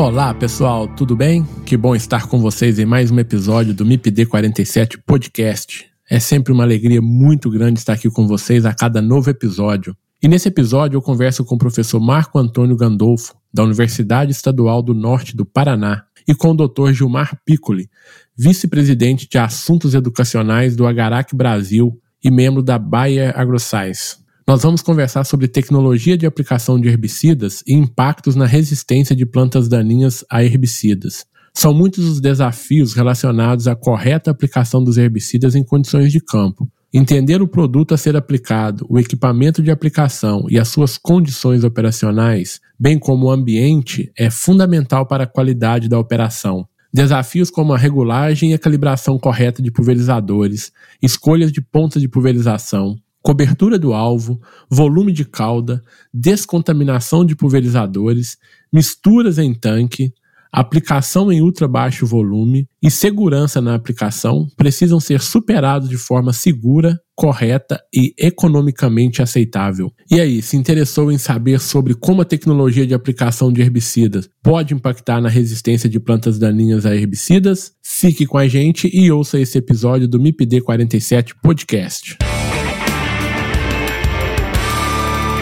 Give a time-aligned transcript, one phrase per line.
[0.00, 1.46] Olá pessoal, tudo bem?
[1.66, 5.90] Que bom estar com vocês em mais um episódio do MIPD 47 Podcast.
[6.08, 9.94] É sempre uma alegria muito grande estar aqui com vocês a cada novo episódio.
[10.22, 14.94] E nesse episódio eu converso com o professor Marco Antônio Gandolfo, da Universidade Estadual do
[14.94, 16.92] Norte do Paraná, e com o Dr.
[16.92, 17.90] Gilmar Piccoli,
[18.34, 24.16] vice-presidente de Assuntos Educacionais do Agarac Brasil e membro da Bayer AgroScience.
[24.50, 29.68] Nós vamos conversar sobre tecnologia de aplicação de herbicidas e impactos na resistência de plantas
[29.68, 31.24] daninhas a herbicidas.
[31.54, 36.68] São muitos os desafios relacionados à correta aplicação dos herbicidas em condições de campo.
[36.92, 42.58] Entender o produto a ser aplicado, o equipamento de aplicação e as suas condições operacionais,
[42.76, 46.66] bem como o ambiente, é fundamental para a qualidade da operação.
[46.92, 52.96] Desafios como a regulagem e a calibração correta de pulverizadores, escolhas de pontas de pulverização,
[53.22, 55.82] cobertura do alvo, volume de cauda,
[56.12, 58.36] descontaminação de pulverizadores,
[58.72, 60.12] misturas em tanque,
[60.52, 66.98] aplicação em ultra baixo volume e segurança na aplicação precisam ser superados de forma segura,
[67.14, 69.92] correta e economicamente aceitável.
[70.10, 74.74] E aí, se interessou em saber sobre como a tecnologia de aplicação de herbicidas pode
[74.74, 77.72] impactar na resistência de plantas daninhas a herbicidas?
[77.82, 82.16] Fique com a gente e ouça esse episódio do MIPD 47 Podcast.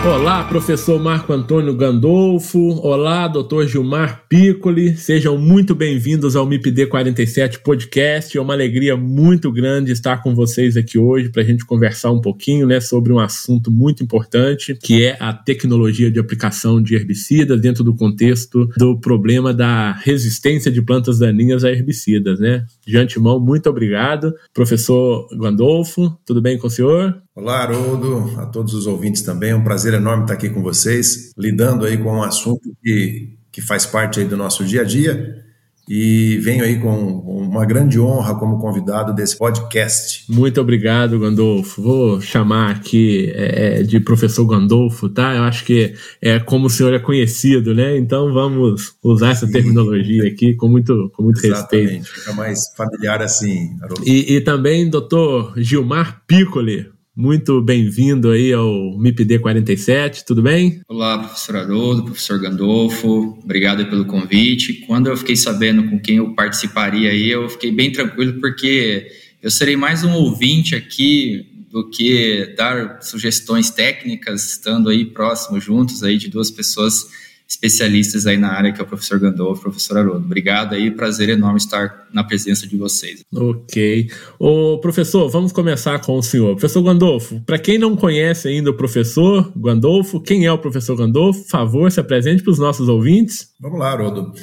[0.06, 2.58] Olá, professor Marco Antônio Gandolfo.
[2.80, 4.96] Olá, doutor Gilmar Piccoli.
[4.96, 8.38] Sejam muito bem-vindos ao MIPD 47 Podcast.
[8.38, 12.20] É uma alegria muito grande estar com vocês aqui hoje para a gente conversar um
[12.20, 17.60] pouquinho né, sobre um assunto muito importante, que é a tecnologia de aplicação de herbicidas
[17.60, 22.38] dentro do contexto do problema da resistência de plantas daninhas a herbicidas.
[22.38, 22.64] Né?
[22.86, 24.32] De antemão, muito obrigado.
[24.54, 27.20] Professor Gandolfo, tudo bem com o senhor?
[27.40, 29.50] Olá, Haroldo, a todos os ouvintes também.
[29.50, 33.62] É um prazer enorme estar aqui com vocês, lidando aí com um assunto que, que
[33.62, 35.44] faz parte aí do nosso dia a dia
[35.88, 40.30] e venho aí com uma grande honra como convidado desse podcast.
[40.30, 41.82] Muito obrigado, Gandolfo.
[41.82, 45.34] Vou chamar aqui é, é, de professor Gandolfo, tá?
[45.34, 47.96] Eu acho que é como o senhor é conhecido, né?
[47.96, 51.86] Então vamos usar essa terminologia aqui com muito, com muito Exatamente.
[51.86, 52.06] respeito.
[52.06, 54.04] Fica mais familiar assim, Haroldo.
[54.06, 56.86] E, e também, doutor Gilmar Piccoli,
[57.18, 60.80] muito bem-vindo aí ao MIPD 47, tudo bem?
[60.88, 64.84] Olá, professor Haroldo, professor Gandolfo, obrigado pelo convite.
[64.86, 69.08] Quando eu fiquei sabendo com quem eu participaria aí, eu fiquei bem tranquilo porque
[69.42, 76.04] eu serei mais um ouvinte aqui do que dar sugestões técnicas, estando aí próximo, juntos
[76.04, 77.08] aí de duas pessoas
[77.48, 80.26] especialistas aí na área, que é o professor Gandolfo e o professor Haroldo.
[80.26, 83.24] Obrigado aí, prazer enorme estar na presença de vocês.
[83.34, 84.10] Ok.
[84.38, 86.50] O professor, vamos começar com o senhor.
[86.56, 91.42] Professor Gandolfo, para quem não conhece ainda o professor Gandolfo, quem é o professor Gandolfo?
[91.42, 93.48] Por favor, se apresente para os nossos ouvintes.
[93.58, 94.34] Vamos lá, Haroldo.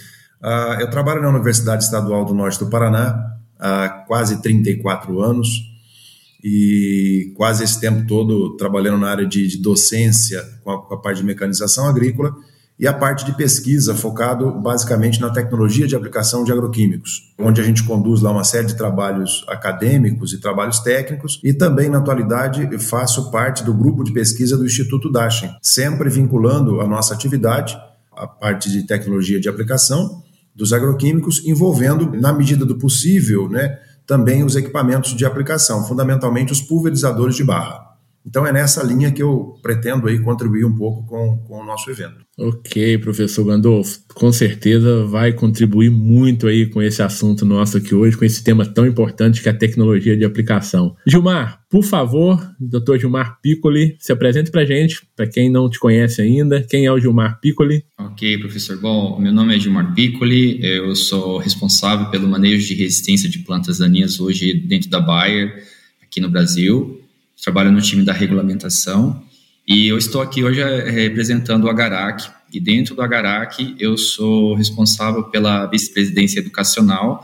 [0.42, 5.48] Uh, eu trabalho na Universidade Estadual do Norte do Paraná há quase 34 anos
[6.44, 11.02] e quase esse tempo todo trabalhando na área de, de docência com a, com a
[11.02, 12.36] parte de mecanização agrícola
[12.78, 17.64] e a parte de pesquisa focado basicamente na tecnologia de aplicação de agroquímicos, onde a
[17.64, 22.78] gente conduz lá uma série de trabalhos acadêmicos e trabalhos técnicos e também na atualidade
[22.80, 27.78] faço parte do grupo de pesquisa do Instituto Daschen, sempre vinculando a nossa atividade
[28.12, 30.24] a parte de tecnologia de aplicação
[30.56, 33.78] dos agroquímicos, envolvendo na medida do possível, né,
[34.08, 37.85] também os equipamentos de aplicação, fundamentalmente os pulverizadores de barra.
[38.26, 41.92] Então é nessa linha que eu pretendo aí contribuir um pouco com, com o nosso
[41.92, 42.26] evento.
[42.38, 48.18] Ok, professor Gandolfo, com certeza vai contribuir muito aí com esse assunto nosso aqui hoje,
[48.18, 50.96] com esse tema tão importante que é a tecnologia de aplicação.
[51.08, 56.22] Gilmar, por favor, doutor Gilmar Piccoli, se apresente para gente, para quem não te conhece
[56.22, 57.86] ainda, quem é o Gilmar Piccoli?
[57.98, 58.78] Ok, professor.
[58.82, 63.78] Bom, meu nome é Gilmar Piccoli, eu sou responsável pelo manejo de resistência de plantas
[63.78, 65.64] daninhas hoje dentro da Bayer,
[66.02, 67.05] aqui no Brasil
[67.46, 69.24] trabalho no time da regulamentação
[69.68, 72.28] e eu estou aqui hoje eh, representando o Agarac.
[72.52, 77.24] E dentro do Agarac eu sou responsável pela vice-presidência educacional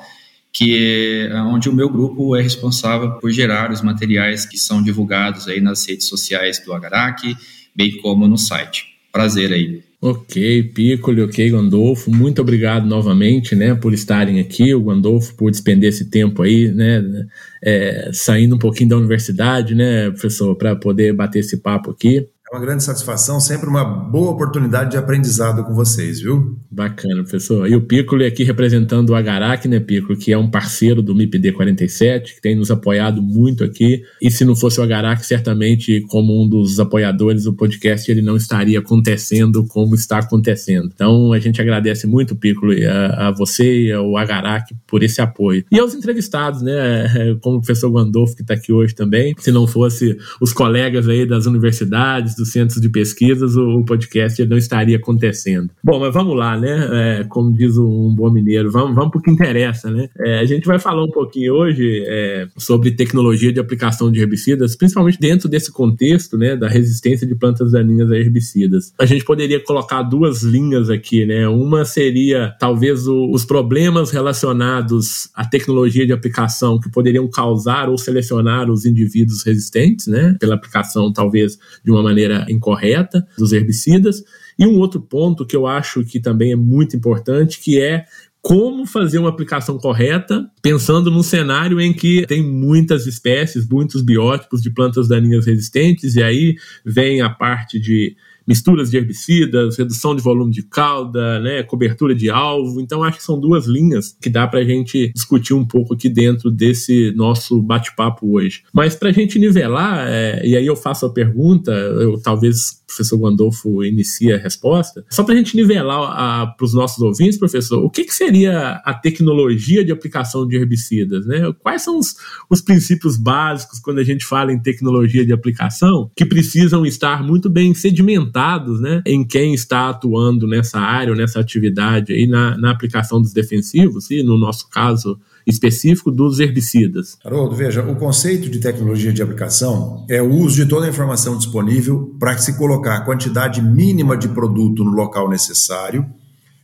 [0.54, 5.48] que é onde o meu grupo é responsável por gerar os materiais que são divulgados
[5.48, 7.36] aí nas redes sociais do Agarac,
[7.74, 8.86] bem como no site.
[9.14, 9.82] Prazer aí.
[10.04, 15.90] Ok, Piccoli, ok, Gandolfo, muito obrigado novamente, né, por estarem aqui, o Gandolfo por despender
[15.90, 17.28] esse tempo aí, né,
[17.64, 22.28] é, saindo um pouquinho da universidade, né, professor, para poder bater esse papo aqui.
[22.52, 26.60] Uma grande satisfação, sempre uma boa oportunidade de aprendizado com vocês, viu?
[26.70, 27.66] Bacana, professor.
[27.66, 31.54] E o Piccolo aqui representando o Agarac, né, Piccolo, que é um parceiro do MIPD
[31.54, 34.04] 47, que tem nos apoiado muito aqui.
[34.22, 38.36] E se não fosse o Agarac, certamente, como um dos apoiadores do podcast, ele não
[38.36, 40.92] estaria acontecendo como está acontecendo.
[40.94, 45.64] Então, a gente agradece muito, Piccolo, a, a você e ao Agarac por esse apoio.
[45.72, 49.34] E aos entrevistados, né, como o professor Gandolfo, que está aqui hoje também.
[49.38, 54.44] Se não fosse os colegas aí das universidades, dos centros de pesquisas, o, o podcast
[54.46, 55.70] não estaria acontecendo.
[55.84, 56.90] Bom, mas vamos lá, né?
[56.92, 60.10] É, como diz um bom mineiro, vamos, vamos para o que interessa, né?
[60.20, 64.76] É, a gente vai falar um pouquinho hoje é, sobre tecnologia de aplicação de herbicidas,
[64.76, 68.94] principalmente dentro desse contexto, né, da resistência de plantas daninhas a herbicidas.
[69.00, 71.48] A gente poderia colocar duas linhas aqui, né?
[71.48, 77.98] Uma seria talvez o, os problemas relacionados à tecnologia de aplicação que poderiam causar ou
[77.98, 80.36] selecionar os indivíduos resistentes, né?
[80.40, 84.24] Pela aplicação talvez de uma maneira maneira incorreta dos herbicidas.
[84.58, 88.06] E um outro ponto que eu acho que também é muito importante, que é
[88.42, 94.64] como fazer uma aplicação correta, pensando num cenário em que tem muitas espécies, muitos biótipos
[94.64, 98.16] de plantas daninhas resistentes, e aí vem a parte de
[98.48, 102.82] misturas de herbicidas, redução de volume de cauda, né, cobertura de alvo.
[102.82, 106.10] Então, acho que são duas linhas que dá para a gente discutir um pouco aqui
[106.10, 108.64] dentro desse nosso bate-papo hoje.
[108.74, 113.18] Mas para a gente nivelar, é, e aí eu faço a pergunta, eu talvez professor
[113.18, 115.06] Gandolfo inicia a resposta.
[115.10, 118.94] Só para a gente nivelar para os nossos ouvintes, professor, o que, que, seria a
[118.94, 121.26] tecnologia de aplicação de herbicidas?
[121.26, 121.54] Né?
[121.60, 122.16] Quais são os,
[122.50, 127.50] os princípios básicos quando a gente fala em tecnologia de aplicação que precisam estar muito
[127.50, 128.31] bem sedimentados
[128.80, 133.34] né, em quem está atuando nessa área ou nessa atividade aí na, na aplicação dos
[133.34, 137.18] defensivos e, no nosso caso, específico dos herbicidas.
[137.24, 141.38] Haroldo, veja, o conceito de tecnologia de aplicação é o uso de toda a informação
[141.38, 146.06] disponível para se colocar a quantidade mínima de produto no local necessário,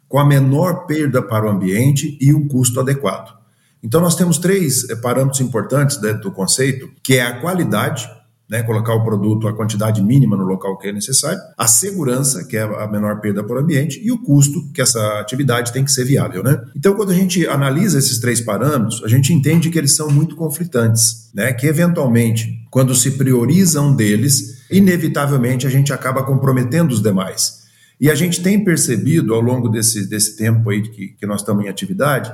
[0.08, 3.36] com a menor perda para o ambiente e um custo adequado.
[3.84, 8.10] Então, nós temos três eh, parâmetros importantes dentro do conceito, que é a qualidade,
[8.50, 12.56] né, colocar o produto a quantidade mínima no local que é necessário, a segurança, que
[12.56, 15.92] é a menor perda para o ambiente, e o custo, que essa atividade tem que
[15.92, 16.42] ser viável.
[16.44, 16.60] Né?
[16.76, 20.36] Então, quando a gente analisa esses três parâmetros, a gente entende que eles são muito
[20.36, 21.52] conflitantes, né?
[21.52, 27.68] que eventualmente, quando se prioriza um deles, inevitavelmente a gente acaba comprometendo os demais.
[28.00, 31.66] E a gente tem percebido ao longo desse, desse tempo aí que, que nós estamos
[31.66, 32.32] em atividade,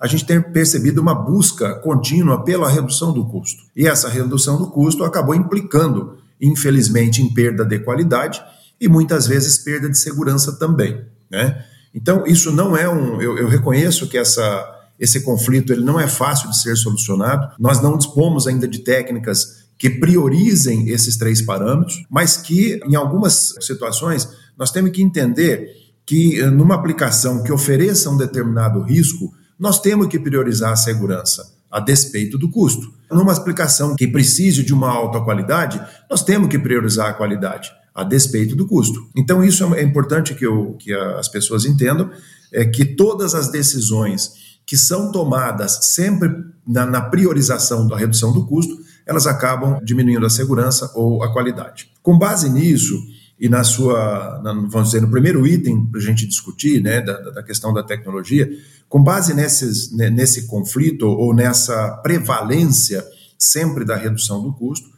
[0.00, 3.62] a gente tem percebido uma busca contínua pela redução do custo.
[3.74, 8.42] E essa redução do custo acabou implicando, infelizmente, em perda de qualidade
[8.80, 11.02] e muitas vezes perda de segurança também.
[11.30, 11.64] Né?
[11.94, 13.20] Então, isso não é um.
[13.22, 14.66] Eu, eu reconheço que essa,
[15.00, 17.54] esse conflito ele não é fácil de ser solucionado.
[17.58, 23.54] Nós não dispomos ainda de técnicas que priorizem esses três parâmetros, mas que, em algumas
[23.60, 24.28] situações,
[24.58, 25.70] nós temos que entender
[26.04, 31.80] que, numa aplicação que ofereça um determinado risco, nós temos que priorizar a segurança a
[31.80, 32.92] despeito do custo.
[33.10, 38.04] Numa aplicação que precise de uma alta qualidade, nós temos que priorizar a qualidade a
[38.04, 39.08] despeito do custo.
[39.16, 42.10] Então, isso é importante que, eu, que as pessoas entendam,
[42.52, 46.28] é que todas as decisões que são tomadas sempre
[46.66, 51.88] na, na priorização da redução do custo, elas acabam diminuindo a segurança ou a qualidade.
[52.02, 53.00] Com base nisso,
[53.38, 57.18] e na sua, na, vamos dizer, no primeiro item para a gente discutir, né, da,
[57.30, 58.50] da, questão da tecnologia,
[58.88, 63.04] com base nesses, nesse conflito ou nessa prevalência
[63.38, 64.88] sempre da redução do custo,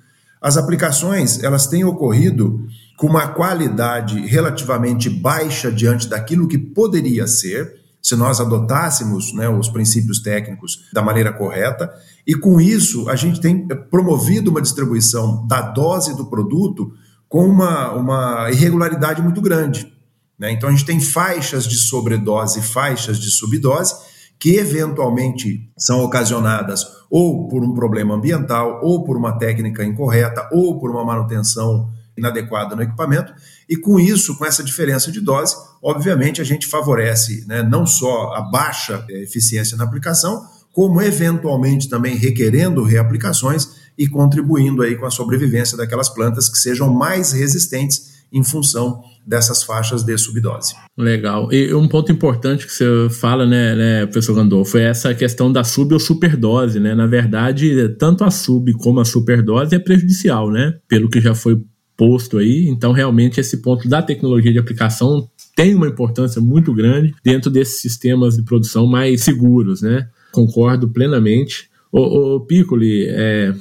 [0.41, 2.67] as aplicações elas têm ocorrido
[2.97, 9.69] com uma qualidade relativamente baixa diante daquilo que poderia ser, se nós adotássemos né, os
[9.69, 11.93] princípios técnicos da maneira correta,
[12.27, 16.93] e com isso a gente tem promovido uma distribuição da dose do produto
[17.29, 19.93] com uma, uma irregularidade muito grande.
[20.39, 20.53] Né?
[20.53, 23.95] Então a gente tem faixas de sobredose e faixas de subdose
[24.39, 30.79] que eventualmente são ocasionadas ou por um problema ambiental, ou por uma técnica incorreta, ou
[30.79, 33.33] por uma manutenção inadequada no equipamento,
[33.69, 38.35] e com isso, com essa diferença de dose, obviamente a gente favorece né, não só
[38.35, 45.11] a baixa eficiência na aplicação, como eventualmente também requerendo reaplicações e contribuindo aí com a
[45.11, 50.75] sobrevivência daquelas plantas que sejam mais resistentes em função dessas faixas de subdose.
[50.97, 51.53] Legal.
[51.53, 55.63] E um ponto importante que você fala, né, né professor Gandolfo, é essa questão da
[55.63, 56.95] sub ou superdose, né?
[56.95, 60.75] Na verdade, tanto a sub como a superdose é prejudicial, né?
[60.89, 61.61] Pelo que já foi
[61.97, 62.69] posto aí.
[62.69, 67.81] Então, realmente, esse ponto da tecnologia de aplicação tem uma importância muito grande dentro desses
[67.81, 70.09] sistemas de produção mais seguros, né?
[70.33, 71.69] Concordo plenamente.
[71.91, 73.55] Ô Piccoli, é,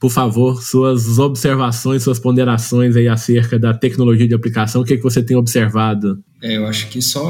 [0.00, 4.96] por favor, suas observações, suas ponderações aí acerca da tecnologia de aplicação, o que, é
[4.96, 6.22] que você tem observado?
[6.42, 7.26] É, eu acho que só,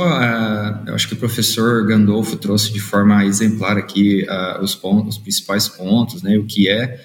[0.87, 5.23] eu acho que o professor Gandolfo trouxe de forma exemplar aqui uh, os, pontos, os
[5.23, 7.00] principais pontos, né, o que é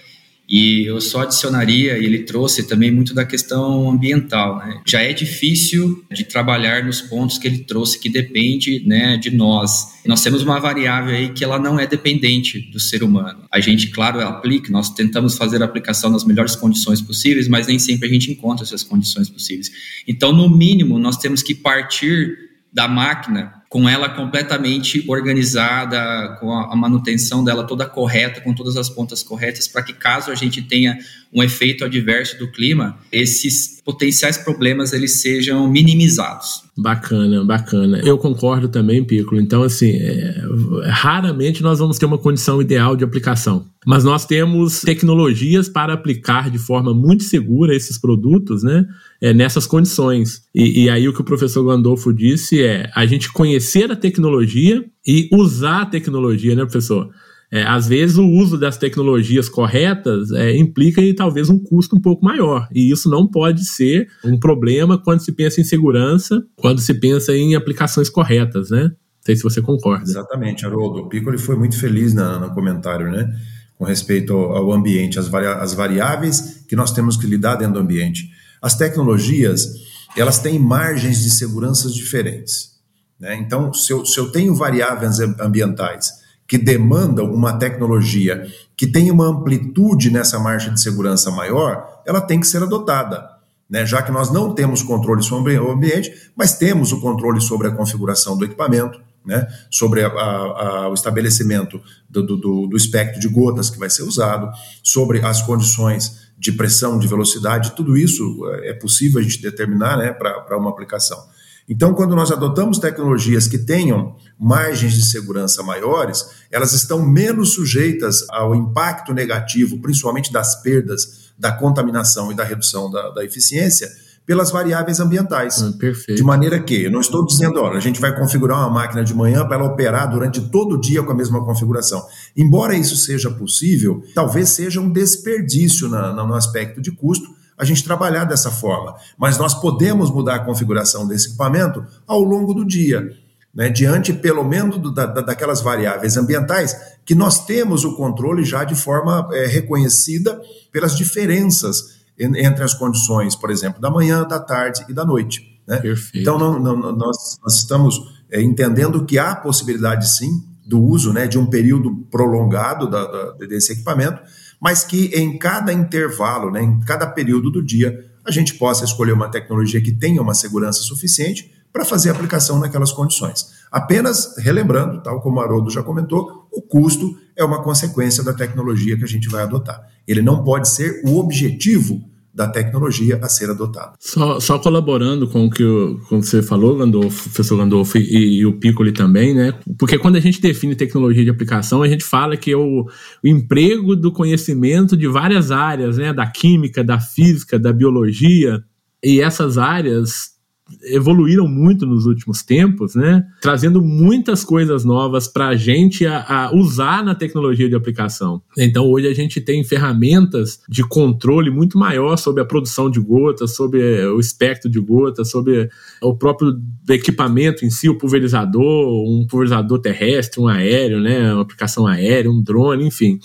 [0.49, 4.57] e eu só adicionaria, e ele trouxe também muito da questão ambiental.
[4.57, 4.81] Né?
[4.87, 9.99] Já é difícil de trabalhar nos pontos que ele trouxe, que depende né, de nós.
[10.07, 13.43] Nós temos uma variável aí que ela não é dependente do ser humano.
[13.51, 17.77] A gente, claro, aplica, nós tentamos fazer a aplicação nas melhores condições possíveis, mas nem
[17.77, 19.71] sempre a gente encontra essas condições possíveis.
[20.07, 26.75] Então, no mínimo, nós temos que partir da máquina com ela completamente organizada, com a,
[26.75, 30.97] manutenção dela toda correta, com todas as pontas corretas, para que caso a gente tenha
[31.31, 36.63] um efeito adverso do clima, esses potenciais problemas eles sejam minimizados.
[36.75, 38.01] Bacana, bacana.
[38.03, 39.39] Eu concordo também, Piccolo.
[39.39, 40.41] Então, assim, é,
[40.87, 43.67] raramente nós vamos ter uma condição ideal de aplicação.
[43.85, 48.87] Mas nós temos tecnologias para aplicar de forma muito segura esses produtos, né?
[49.21, 50.43] É, nessas condições.
[50.55, 54.81] E, e, aí o que o professor Gandolfo disse é a gente conhecer a tecnologia
[55.05, 57.09] e usar a tecnologia, né, professor?
[57.51, 62.01] É, às vezes o uso das tecnologias corretas é, implica em talvez um custo um
[62.01, 62.67] pouco maior.
[62.73, 67.35] E isso não pode ser um problema quando se pensa em segurança, quando se pensa
[67.35, 68.83] em aplicações corretas, né?
[68.83, 70.03] Não sei se você concorda.
[70.03, 71.01] Exatamente, Haroldo.
[71.01, 73.33] O Piccoli foi muito feliz na, no comentário, né?
[73.77, 77.73] Com respeito ao, ao ambiente, as, vari, as variáveis que nós temos que lidar dentro
[77.75, 78.29] do ambiente.
[78.61, 79.67] As tecnologias,
[80.15, 82.79] elas têm margens de segurança diferentes.
[83.19, 83.35] Né?
[83.35, 88.43] Então, se eu, se eu tenho variáveis ambientais que demandam uma tecnologia
[88.75, 93.29] que tem uma amplitude nessa margem de segurança maior, ela tem que ser adotada.
[93.69, 93.85] Né?
[93.85, 97.71] Já que nós não temos controle sobre o ambiente, mas temos o controle sobre a
[97.71, 99.47] configuração do equipamento, né?
[99.69, 104.03] sobre a, a, a, o estabelecimento do, do, do espectro de gotas que vai ser
[104.03, 104.49] usado,
[104.81, 110.13] sobre as condições de pressão, de velocidade, tudo isso é possível a gente determinar né,
[110.13, 111.27] para uma aplicação.
[111.67, 118.25] Então, quando nós adotamos tecnologias que tenham margens de segurança maiores, elas estão menos sujeitas
[118.29, 123.87] ao impacto negativo, principalmente das perdas, da contaminação e da redução da, da eficiência,
[124.29, 125.59] pelas variáveis ambientais.
[125.59, 126.15] Ah, perfeito.
[126.15, 129.11] De maneira que, eu não estou dizendo, olha, a gente vai configurar uma máquina de
[129.11, 132.05] manhã para ela operar durante todo o dia com a mesma configuração.
[132.37, 137.83] Embora isso seja possível, talvez seja um desperdício na, no aspecto de custo, a gente
[137.83, 138.93] trabalhar dessa forma.
[139.17, 143.09] Mas nós podemos mudar a configuração desse equipamento ao longo do dia,
[143.51, 148.63] né, diante pelo menos do, da, daquelas variáveis ambientais que nós temos o controle já
[148.63, 150.39] de forma é, reconhecida
[150.71, 155.61] pelas diferenças entre as condições, por exemplo, da manhã, da tarde e da noite.
[155.67, 155.81] Né?
[156.13, 157.99] Então, não, não, nós, nós, estamos
[158.29, 163.31] é, entendendo que há possibilidade, sim, do uso né, de um período prolongado da, da,
[163.47, 164.21] desse equipamento,
[164.59, 169.13] mas que em cada intervalo, né, em cada período do dia, a gente possa escolher
[169.13, 173.47] uma tecnologia que tenha uma segurança suficiente para fazer a aplicação naquelas condições.
[173.71, 178.97] Apenas relembrando, tal como o Haroldo já comentou, o custo é uma consequência da tecnologia
[178.97, 179.81] que a gente vai adotar.
[180.07, 182.03] Ele não pode ser o objetivo
[182.39, 183.91] da tecnologia a ser adotada.
[183.99, 188.45] Só, só colaborando com o que o, com você falou, Gandolfo, professor Gandolfo e, e,
[188.45, 189.53] o Piccoli também, né?
[189.77, 192.85] Porque quando a gente define tecnologia de aplicação, a gente fala que é o,
[193.21, 196.13] o emprego do conhecimento de várias áreas, né?
[196.13, 198.63] Da química, da física, da biologia,
[199.03, 200.38] e essas áreas
[200.83, 203.25] evoluíram muito nos últimos tempos, né?
[203.41, 206.05] Trazendo muitas coisas novas para a gente
[206.53, 208.41] usar na tecnologia de aplicação.
[208.57, 213.55] Então hoje a gente tem ferramentas de controle muito maior sobre a produção de gotas,
[213.55, 215.69] sobre o espectro de gotas, sobre
[216.01, 216.59] o próprio
[216.89, 221.33] equipamento em si, o pulverizador, um pulverizador terrestre, um aéreo, né?
[221.33, 223.19] Uma aplicação aérea, um drone, enfim.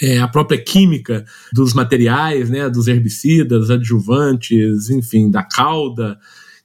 [0.00, 6.18] É, a própria química dos materiais, né, dos herbicidas, adjuvantes, enfim, da cauda,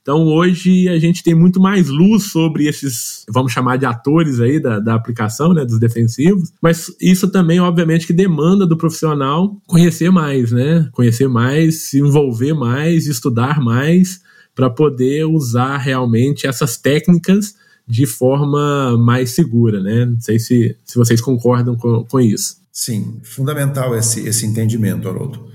[0.08, 4.58] então hoje a gente tem muito mais luz sobre esses, vamos chamar de atores aí
[4.58, 10.10] da, da aplicação, né, dos defensivos, mas isso também, obviamente, que demanda do profissional conhecer
[10.10, 10.88] mais, né?
[10.92, 14.22] Conhecer mais, se envolver mais, estudar mais
[14.54, 17.54] para poder usar realmente essas técnicas
[17.86, 20.06] de forma mais segura, né?
[20.06, 22.56] Não sei se, se vocês concordam com, com isso.
[22.72, 25.48] Sim, fundamental esse, esse entendimento, Haroldo.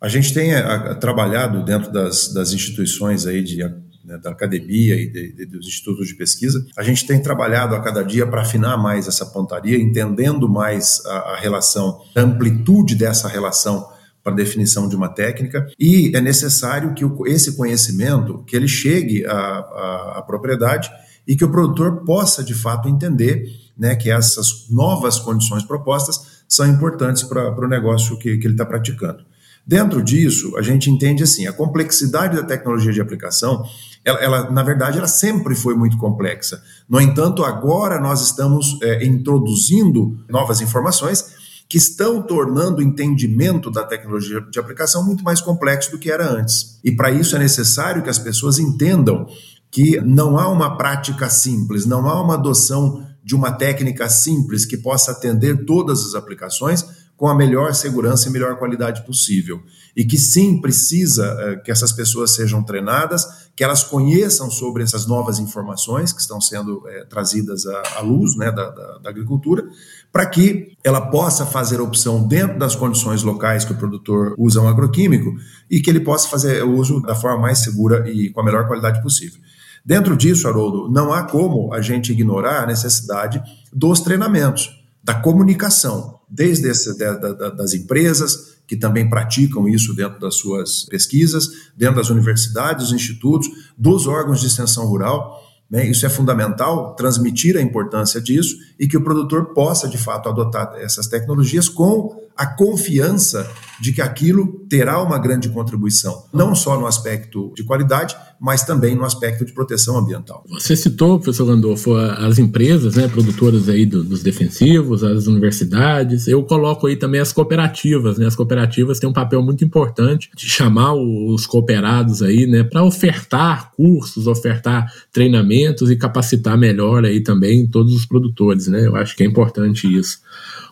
[0.00, 3.62] A gente tem a, a, trabalhado dentro das, das instituições aí de
[4.08, 7.82] né, da academia e de, de, dos institutos de pesquisa, a gente tem trabalhado a
[7.82, 13.28] cada dia para afinar mais essa pontaria, entendendo mais a, a relação, a amplitude dessa
[13.28, 13.86] relação
[14.24, 19.26] para definição de uma técnica e é necessário que o, esse conhecimento que ele chegue
[19.26, 20.90] à, à, propriedade
[21.26, 23.44] e que o produtor possa de fato entender
[23.76, 28.64] né, que essas novas condições propostas são importantes para o negócio que, que ele está
[28.64, 29.22] praticando.
[29.68, 33.62] Dentro disso, a gente entende assim, a complexidade da tecnologia de aplicação,
[34.02, 36.62] ela, ela na verdade, ela sempre foi muito complexa.
[36.88, 41.36] No entanto, agora nós estamos é, introduzindo novas informações
[41.68, 46.26] que estão tornando o entendimento da tecnologia de aplicação muito mais complexo do que era
[46.26, 46.80] antes.
[46.82, 49.26] E para isso é necessário que as pessoas entendam
[49.70, 54.78] que não há uma prática simples, não há uma adoção de uma técnica simples que
[54.78, 56.86] possa atender todas as aplicações,
[57.18, 59.60] com a melhor segurança e melhor qualidade possível.
[59.94, 65.04] E que sim, precisa é, que essas pessoas sejam treinadas, que elas conheçam sobre essas
[65.04, 69.68] novas informações que estão sendo é, trazidas à, à, luz né, da, da, da agricultura,
[70.12, 74.60] para que ela possa fazer a opção dentro das condições locais que o produtor usa
[74.60, 75.34] um agroquímico
[75.68, 78.68] e que ele possa fazer o uso da forma mais segura e com a melhor
[78.68, 79.40] qualidade possível.
[79.84, 84.77] Dentro disso, Haroldo, não há como a gente ignorar a necessidade dos treinamentos,
[85.08, 90.84] da comunicação desde esse, da, da, das empresas, que também praticam isso dentro das suas
[90.84, 93.48] pesquisas, dentro das universidades, dos institutos,
[93.78, 95.42] dos órgãos de extensão rural.
[95.70, 95.88] Né?
[95.88, 100.74] Isso é fundamental, transmitir a importância disso e que o produtor possa, de fato, adotar
[100.76, 103.50] essas tecnologias com a confiança
[103.80, 108.94] de que aquilo terá uma grande contribuição, não só no aspecto de qualidade, mas também
[108.94, 110.44] no aspecto de proteção ambiental.
[110.48, 116.28] Você citou, professor Gandolfo, as empresas, né, produtoras aí dos defensivos, as universidades.
[116.28, 118.26] Eu coloco aí também as cooperativas, né?
[118.26, 123.72] As cooperativas têm um papel muito importante de chamar os cooperados aí, né, para ofertar
[123.72, 128.86] cursos, ofertar treinamentos e capacitar melhor aí também todos os produtores, né?
[128.86, 130.18] Eu acho que é importante isso.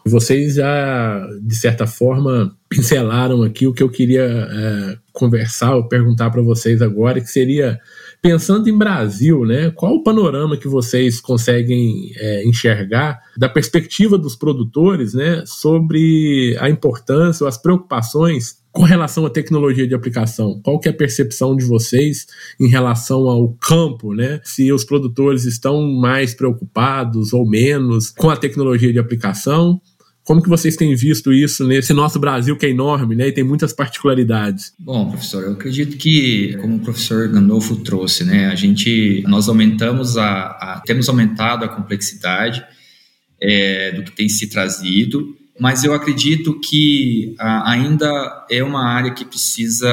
[0.05, 6.31] Vocês já, de certa forma, pincelaram aqui o que eu queria é, conversar ou perguntar
[6.31, 7.81] para vocês agora, que seria,
[8.21, 14.37] pensando em Brasil, né, qual o panorama que vocês conseguem é, enxergar da perspectiva dos
[14.37, 20.79] produtores né, sobre a importância ou as preocupações com relação à tecnologia de aplicação, qual
[20.79, 22.27] que é a percepção de vocês
[22.61, 24.39] em relação ao campo, né?
[24.45, 29.81] Se os produtores estão mais preocupados ou menos com a tecnologia de aplicação
[30.27, 33.45] como que vocês têm visto isso nesse nosso Brasil que é enorme, né, e tem
[33.45, 34.75] muitas particularidades?
[34.77, 40.19] Bom, professor, eu acredito que, como o professor Gandolfo trouxe, né, a gente, nós aumentamos
[40.19, 42.65] a, a temos aumentado a complexidade
[43.41, 49.15] é, do que tem se trazido, mas eu acredito que a, ainda é uma área
[49.15, 49.89] que precisa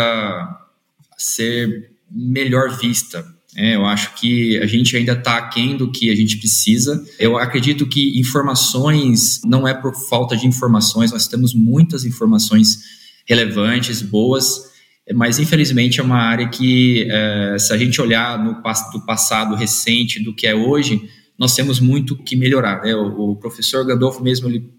[1.16, 3.24] ser melhor vista
[3.56, 7.04] é, eu acho que a gente ainda está aquém do que a gente precisa.
[7.20, 12.80] Eu acredito que informações não é por falta de informações, nós temos muitas informações
[13.28, 14.72] relevantes, boas,
[15.14, 18.62] mas infelizmente é uma área que, é, se a gente olhar no
[18.92, 22.82] do passado recente do que é hoje, nós temos muito que melhorar.
[22.82, 22.96] Né?
[22.96, 24.70] O, o professor Gandolfo mesmo, ele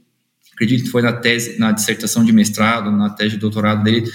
[0.52, 4.10] acredito que foi na tese, na dissertação de mestrado, na tese de doutorado dele,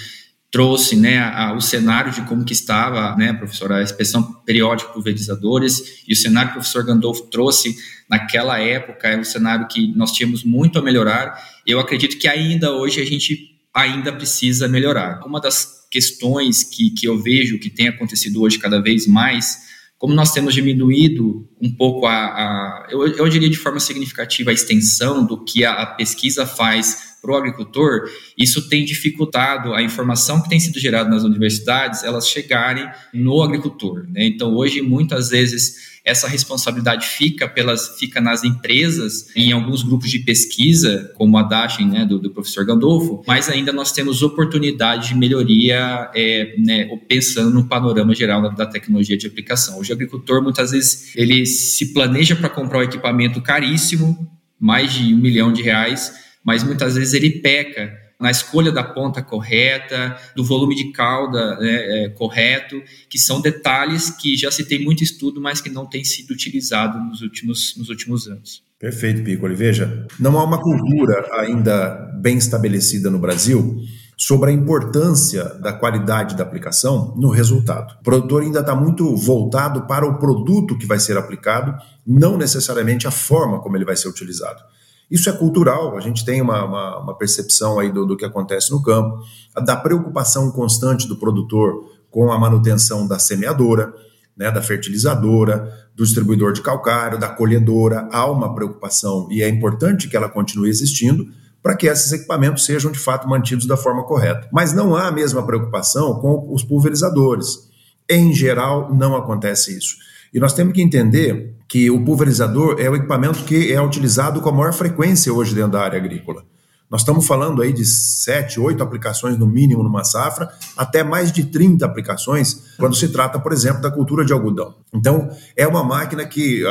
[0.52, 6.04] trouxe né, a, o cenário de como que estava, né, professor, a inspeção periódica pulverizadores,
[6.08, 7.78] e o cenário que o professor Gandolfo trouxe
[8.10, 11.40] naquela época é um cenário que nós tínhamos muito a melhorar.
[11.66, 15.22] Eu acredito que ainda hoje a gente ainda precisa melhorar.
[15.26, 20.14] Uma das questões que, que eu vejo que tem acontecido hoje cada vez mais, como
[20.14, 25.26] nós temos diminuído um pouco a, a eu, eu diria de forma significativa a extensão
[25.26, 30.50] do que a, a pesquisa faz para o agricultor, isso tem dificultado a informação que
[30.50, 34.06] tem sido gerada nas universidades, elas chegarem no agricultor.
[34.10, 34.26] Né?
[34.26, 40.20] Então, hoje, muitas vezes, essa responsabilidade fica, pelas, fica nas empresas, em alguns grupos de
[40.20, 45.16] pesquisa, como a Dashin, né, do, do, professor Gandolfo, mas ainda nós temos oportunidade de
[45.16, 49.80] melhoria é, né, pensando no panorama geral da, da, tecnologia de aplicação.
[49.80, 54.28] Hoje, o agricultor, muitas vezes, ele se planeja para comprar um equipamento caríssimo,
[54.60, 56.14] mais de um milhão de reais,
[56.50, 62.06] mas muitas vezes ele peca na escolha da ponta correta, do volume de cauda né,
[62.06, 66.04] é, correto, que são detalhes que já se tem muito estudo, mas que não tem
[66.04, 68.64] sido utilizado nos últimos, nos últimos anos.
[68.80, 69.54] Perfeito, Piccoli.
[69.54, 73.78] Veja, não há uma cultura ainda bem estabelecida no Brasil
[74.18, 77.96] sobre a importância da qualidade da aplicação no resultado.
[78.02, 81.76] O produtor ainda está muito voltado para o produto que vai ser aplicado,
[82.08, 84.64] não necessariamente a forma como ele vai ser utilizado.
[85.10, 88.70] Isso é cultural, a gente tem uma, uma, uma percepção aí do, do que acontece
[88.72, 89.24] no campo,
[89.66, 93.94] da preocupação constante do produtor com a manutenção da semeadora,
[94.38, 100.08] né, da fertilizadora, do distribuidor de calcário, da colhedora, há uma preocupação e é importante
[100.08, 101.28] que ela continue existindo
[101.62, 104.48] para que esses equipamentos sejam de fato mantidos da forma correta.
[104.52, 107.70] Mas não há a mesma preocupação com os pulverizadores.
[108.10, 109.98] Em geral, não acontece isso.
[110.34, 114.50] E nós temos que entender que o pulverizador é o equipamento que é utilizado com
[114.50, 116.44] a maior frequência hoje dentro da área agrícola.
[116.90, 121.44] Nós estamos falando aí de 7, 8 aplicações no mínimo numa safra, até mais de
[121.44, 124.76] 30 aplicações quando se trata, por exemplo, da cultura de algodão.
[124.92, 126.64] Então, é uma máquina que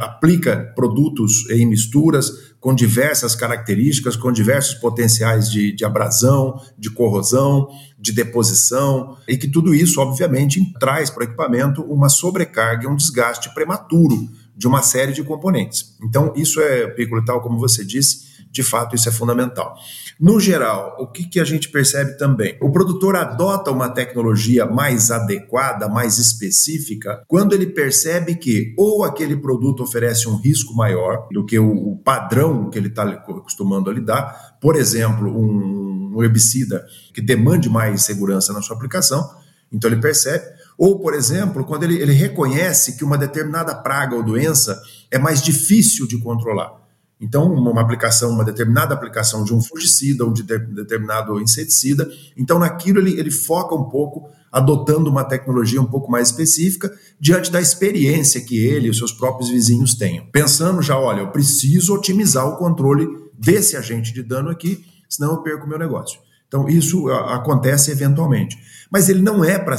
[0.00, 7.68] aplica produtos em misturas com diversas características, com diversos potenciais de, de abrasão, de corrosão,
[7.98, 13.52] de deposição, e que tudo isso, obviamente, traz para o equipamento uma sobrecarga, um desgaste
[13.52, 15.96] prematuro de uma série de componentes.
[16.02, 19.76] Então, isso é, Piccolo, tal como você disse, de fato, isso é fundamental.
[20.18, 22.56] No geral, o que, que a gente percebe também?
[22.62, 29.36] O produtor adota uma tecnologia mais adequada, mais específica, quando ele percebe que ou aquele
[29.36, 34.56] produto oferece um risco maior do que o, padrão que ele está acostumando a lidar,
[34.58, 39.28] por exemplo, um, um herbicida que demande mais segurança na sua aplicação,
[39.70, 40.46] então ele percebe.
[40.78, 45.42] Ou, por exemplo, quando ele, ele reconhece que uma determinada praga ou doença é mais
[45.42, 46.85] difícil de controlar.
[47.20, 52.98] Então, uma aplicação, uma determinada aplicação de um fungicida ou de, determinado inseticida, então naquilo
[52.98, 58.40] ele, ele foca um pouco, adotando uma tecnologia um pouco mais específica, diante da experiência
[58.42, 60.26] que ele e os seus próprios vizinhos tenham.
[60.30, 65.42] Pensando já, olha, eu preciso otimizar o controle desse agente de dano aqui, senão eu
[65.42, 66.20] perco o meu negócio.
[66.48, 68.56] Então, isso acontece eventualmente.
[68.90, 69.76] Mas ele não é para.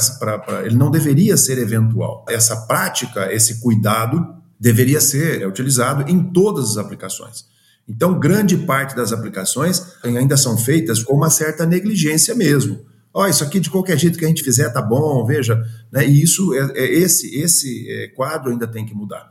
[0.64, 2.26] Ele não deveria ser eventual.
[2.28, 7.46] Essa prática, esse cuidado, deveria ser utilizado em todas as aplicações.
[7.88, 12.80] Então, grande parte das aplicações ainda são feitas com uma certa negligência mesmo.
[13.14, 16.06] Ó, oh, isso aqui de qualquer jeito que a gente fizer tá bom, veja, né?
[16.06, 19.26] E isso é, é esse esse é, quadro ainda tem que mudar.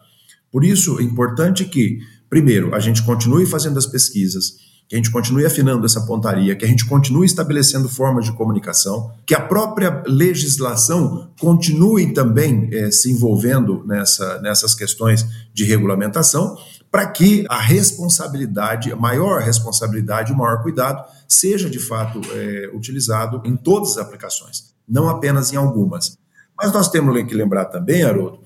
[0.51, 4.55] Por isso, é importante que, primeiro, a gente continue fazendo as pesquisas,
[4.87, 9.11] que a gente continue afinando essa pontaria, que a gente continue estabelecendo formas de comunicação,
[9.25, 16.57] que a própria legislação continue também é, se envolvendo nessa, nessas questões de regulamentação,
[16.89, 23.41] para que a responsabilidade, a maior responsabilidade, o maior cuidado, seja de fato é, utilizado
[23.43, 26.17] em todas as aplicações, não apenas em algumas.
[26.57, 28.39] Mas nós temos que lembrar também, Haroldo,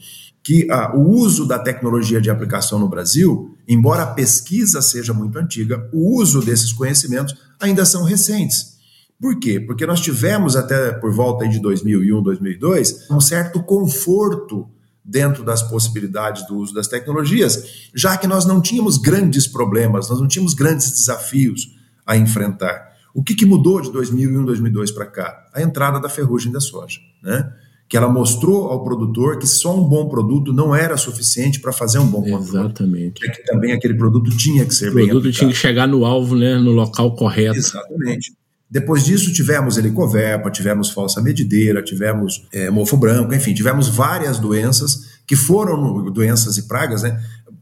[0.43, 5.89] que o uso da tecnologia de aplicação no Brasil, embora a pesquisa seja muito antiga,
[5.93, 8.77] o uso desses conhecimentos ainda são recentes.
[9.19, 9.59] Por quê?
[9.59, 14.67] Porque nós tivemos até por volta de 2001, 2002, um certo conforto
[15.03, 20.19] dentro das possibilidades do uso das tecnologias, já que nós não tínhamos grandes problemas, nós
[20.19, 22.91] não tínhamos grandes desafios a enfrentar.
[23.13, 25.49] O que, que mudou de 2001, 2002 para cá?
[25.53, 27.51] A entrada da ferrugem da soja, né?
[27.91, 31.99] Que ela mostrou ao produtor que só um bom produto não era suficiente para fazer
[31.99, 32.67] um bom controle.
[32.67, 33.27] Exatamente.
[33.27, 35.89] É que também aquele produto tinha que ser o bem O produto tinha que chegar
[35.89, 37.57] no alvo, né, no local correto.
[37.57, 38.31] Exatamente.
[38.69, 45.19] Depois disso, tivemos helicoverpa, tivemos falsa medideira, tivemos é, mofo branco, enfim, tivemos várias doenças
[45.27, 47.21] que foram doenças e pragas, né?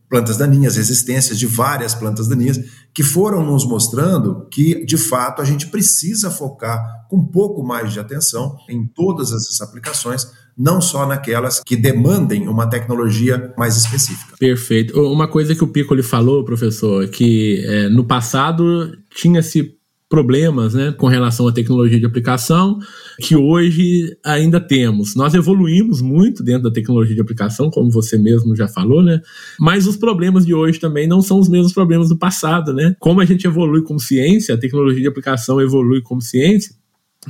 [0.09, 2.59] Plantas daninhas, resistências de várias plantas daninhas,
[2.93, 7.93] que foram nos mostrando que, de fato, a gente precisa focar com um pouco mais
[7.93, 14.35] de atenção em todas essas aplicações, não só naquelas que demandem uma tecnologia mais específica.
[14.37, 14.99] Perfeito.
[14.99, 19.78] Uma coisa que o Piccoli falou, professor, é que é, no passado tinha-se
[20.09, 22.79] problemas né, com relação à tecnologia de aplicação
[23.19, 25.15] que hoje ainda temos.
[25.15, 29.21] Nós evoluímos muito dentro da tecnologia de aplicação, como você mesmo já falou, né?
[29.59, 32.95] Mas os problemas de hoje também não são os mesmos problemas do passado, né?
[32.99, 36.73] Como a gente evolui como ciência, a tecnologia de aplicação evolui como ciência,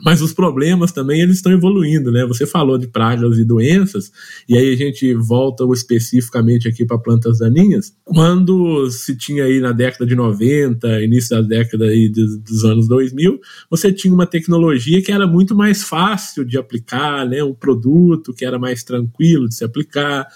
[0.04, 2.26] mas os problemas também eles estão evoluindo, né?
[2.26, 4.12] Você falou de pragas e doenças,
[4.48, 7.94] e aí a gente volta especificamente aqui para plantas daninhas.
[8.04, 12.88] Quando se tinha aí na década de 90, início da década aí dos, dos anos
[12.88, 17.44] 2000, você tinha uma tecnologia que era muito mais fácil de aplicar, né?
[17.44, 20.28] Um produto que era mais tranquilo de se aplicar,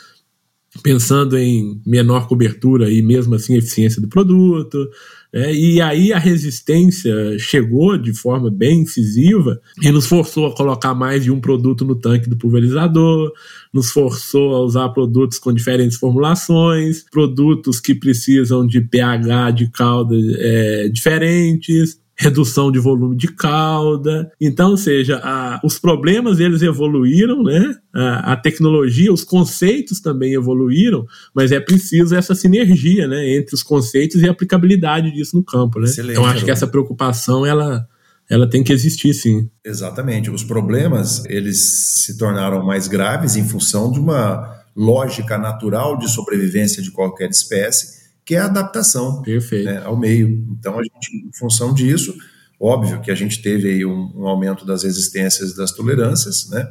[0.81, 4.89] pensando em menor cobertura e mesmo assim eficiência do produto.
[5.31, 10.93] É, e aí a resistência chegou de forma bem incisiva e nos forçou a colocar
[10.93, 13.31] mais de um produto no tanque do pulverizador,
[13.73, 20.15] nos forçou a usar produtos com diferentes formulações, produtos que precisam de pH de calda
[20.15, 22.02] é, diferentes.
[22.15, 24.31] Redução de volume de cauda.
[24.39, 27.75] Então, ou seja, a, os problemas eles evoluíram, né?
[27.93, 33.63] A, a, tecnologia, os conceitos também evoluíram, mas é preciso essa sinergia, né, entre os
[33.63, 35.85] conceitos e a aplicabilidade disso no campo, né?
[35.85, 37.87] Excelente, então, acho que essa preocupação ela
[38.29, 39.49] ela tem que existir, sim.
[39.65, 40.31] Exatamente.
[40.31, 46.81] Os problemas eles se tornaram mais graves em função de uma lógica natural de sobrevivência
[46.81, 50.29] de qualquer espécie que é a adaptação né, ao meio.
[50.51, 52.15] Então, a gente, em função disso,
[52.59, 56.65] óbvio que a gente teve aí um, um aumento das resistências e das tolerâncias, né?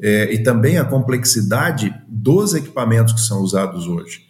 [0.00, 4.20] É, e também a complexidade dos equipamentos que são usados hoje.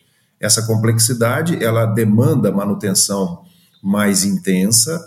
[0.40, 3.42] Essa complexidade ela demanda manutenção
[3.82, 4.98] mais intensa,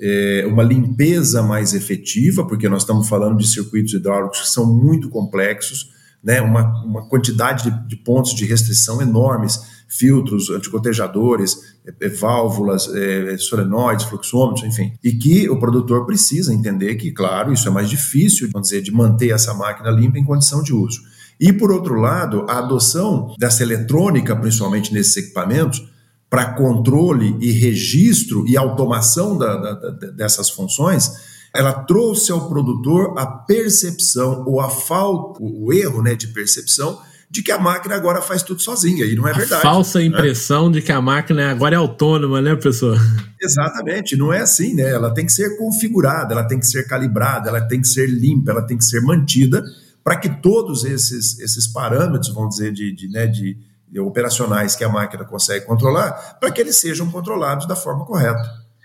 [0.00, 5.08] é, uma limpeza mais efetiva, porque nós estamos falando de circuitos hidráulicos que são muito
[5.08, 5.90] complexos,
[6.22, 12.88] né, uma, uma quantidade de, de pontos de restrição enormes filtros, anticotejadores, é, é, válvulas,
[12.94, 14.92] é, solenoides, fluxômetros, enfim.
[15.02, 18.92] E que o produtor precisa entender que, claro, isso é mais difícil, vamos dizer, de
[18.92, 21.00] manter essa máquina limpa em condição de uso.
[21.40, 25.84] E, por outro lado, a adoção dessa eletrônica, principalmente nesses equipamentos,
[26.28, 31.10] para controle e registro e automação da, da, da, dessas funções,
[31.52, 37.00] ela trouxe ao produtor a percepção ou a falta, o erro né, de percepção
[37.30, 39.60] de que a máquina agora faz tudo sozinha, e não é verdade.
[39.60, 40.06] A falsa né?
[40.06, 42.98] impressão de que a máquina agora é autônoma, né, professor?
[43.40, 44.90] Exatamente, não é assim, né?
[44.90, 48.50] Ela tem que ser configurada, ela tem que ser calibrada, ela tem que ser limpa,
[48.50, 49.62] ela tem que ser mantida
[50.02, 53.56] para que todos esses, esses parâmetros, vamos dizer, de, de, né, de,
[53.88, 58.42] de operacionais que a máquina consegue controlar, para que eles sejam controlados da forma correta.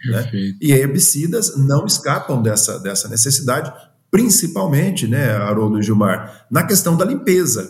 [0.07, 0.29] Né?
[0.61, 3.73] E herbicidas não escapam dessa, dessa necessidade,
[4.11, 7.67] principalmente, né, Haroldo e Gilmar, na questão da limpeza.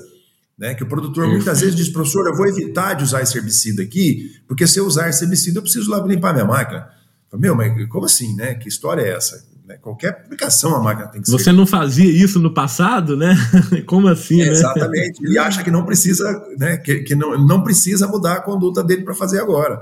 [0.57, 3.83] Né, que o produtor muitas vezes diz, professor, eu vou evitar de usar esse herbicida
[3.83, 6.87] aqui, porque se eu usar esse herbicida eu preciso lá limpar minha máquina.
[7.33, 8.55] Meu, mas como assim, né?
[8.55, 9.43] Que história é essa?
[9.67, 11.43] Né, qualquer aplicação a máquina tem que Você ser.
[11.45, 13.35] Você não fazia isso no passado, né?
[13.87, 14.51] Como assim, é, né?
[14.51, 15.25] Exatamente.
[15.25, 16.23] Ele acha que não precisa,
[16.59, 16.77] né?
[16.77, 19.81] Que, que não, não precisa mudar a conduta dele para fazer agora.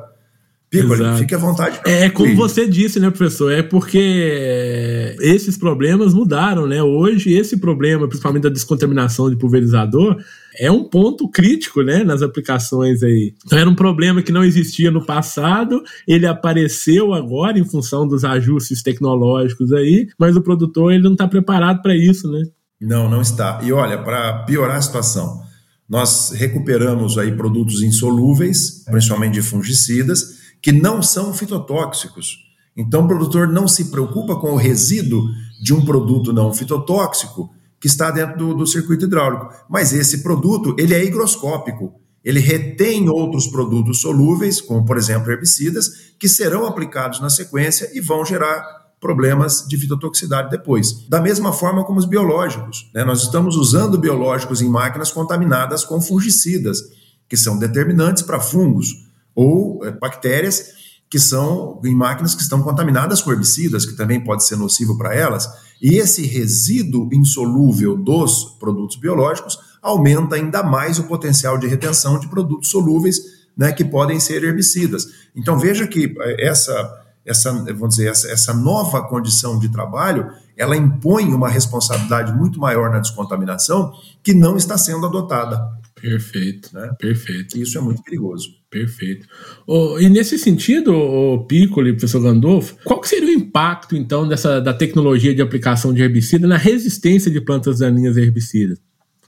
[0.70, 1.82] Piccoli, fique à vontade.
[1.86, 3.52] É como você disse, né, professor?
[3.52, 6.82] É porque esses problemas mudaram, né?
[6.82, 10.18] Hoje, esse problema, principalmente da descontaminação de pulverizador,
[10.60, 13.34] é um ponto crítico, né, nas aplicações aí.
[13.46, 18.24] Então, era um problema que não existia no passado, ele apareceu agora em função dos
[18.24, 22.44] ajustes tecnológicos aí, mas o produtor ele não está preparado para isso, né?
[22.80, 23.62] Não, não está.
[23.64, 25.42] E olha, para piorar a situação,
[25.88, 32.38] nós recuperamos aí produtos insolúveis, principalmente de fungicidas, que não são fitotóxicos.
[32.76, 35.24] Então, o produtor não se preocupa com o resíduo
[35.62, 37.50] de um produto não fitotóxico
[37.84, 39.50] que está dentro do, do circuito hidráulico.
[39.70, 41.94] Mas esse produto, ele é higroscópico.
[42.24, 48.00] Ele retém outros produtos solúveis, como, por exemplo, herbicidas, que serão aplicados na sequência e
[48.00, 48.64] vão gerar
[49.02, 51.06] problemas de fitotoxicidade depois.
[51.10, 52.90] Da mesma forma como os biológicos.
[52.96, 53.04] Né?
[53.04, 56.80] Nós estamos usando biológicos em máquinas contaminadas com fungicidas,
[57.28, 58.88] que são determinantes para fungos
[59.36, 60.72] ou é, bactérias
[61.14, 65.14] que são em máquinas que estão contaminadas com herbicidas, que também pode ser nocivo para
[65.14, 65.48] elas,
[65.84, 72.30] e esse resíduo insolúvel dos produtos biológicos aumenta ainda mais o potencial de retenção de
[72.30, 73.20] produtos solúveis,
[73.56, 75.06] né, que podem ser herbicidas.
[75.36, 80.76] Então veja que é, essa essa, vamos dizer, essa, essa nova condição de trabalho, ela
[80.76, 85.72] impõe uma responsabilidade muito maior na descontaminação que não está sendo adotada.
[86.04, 86.94] Perfeito, né?
[87.00, 87.58] perfeito.
[87.58, 88.50] E isso é muito perigoso.
[88.70, 89.26] Perfeito.
[89.66, 94.60] Oh, e nesse sentido, oh, Piccoli, professor Gandolfo, qual que seria o impacto, então, dessa,
[94.60, 98.82] da tecnologia de aplicação de herbicida na resistência de plantas daninhas a herbicidas?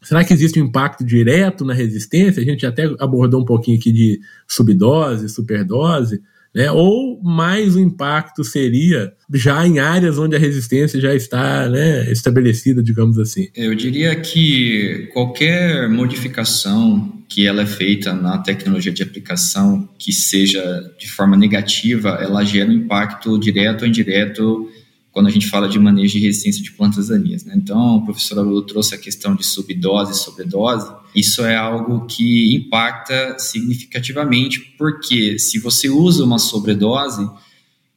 [0.03, 2.43] Será que existe um impacto direto na resistência?
[2.43, 6.21] A gente até abordou um pouquinho aqui de subdose, superdose
[6.55, 6.71] né?
[6.71, 12.81] Ou mais o impacto seria já em áreas onde a resistência já está né, estabelecida,
[12.81, 13.49] digamos assim?
[13.53, 20.63] Eu diria que qualquer modificação que ela é feita na tecnologia de aplicação que seja
[20.97, 24.69] de forma negativa, ela gera um impacto direto ou indireto
[25.15, 27.45] quando a gente fala de manejo de resistência de plantas daninhas.
[27.45, 27.53] Né?
[27.55, 30.91] Então, o professor Arulu trouxe a questão de subdose e sobredose.
[31.15, 37.25] Isso é algo que impacta significativamente, porque se você usa uma sobredose,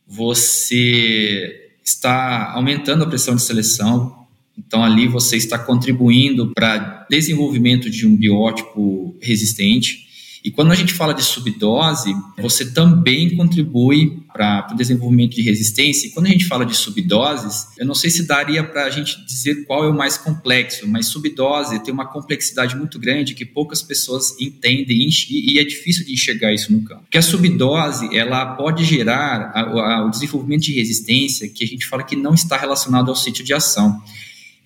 [0.06, 4.24] você está aumentando a pressão de seleção,
[4.56, 10.07] então ali você está contribuindo para desenvolvimento de um biótipo resistente
[10.44, 16.06] E quando a gente fala de subdose, você também contribui para o desenvolvimento de resistência.
[16.06, 19.24] E quando a gente fala de subdoses, eu não sei se daria para a gente
[19.26, 23.82] dizer qual é o mais complexo, mas subdose tem uma complexidade muito grande que poucas
[23.82, 27.02] pessoas entendem e é difícil de enxergar isso no campo.
[27.02, 31.86] Porque a subdose ela pode gerar a, a, o desenvolvimento de resistência que a gente
[31.86, 34.00] fala que não está relacionado ao sítio de ação,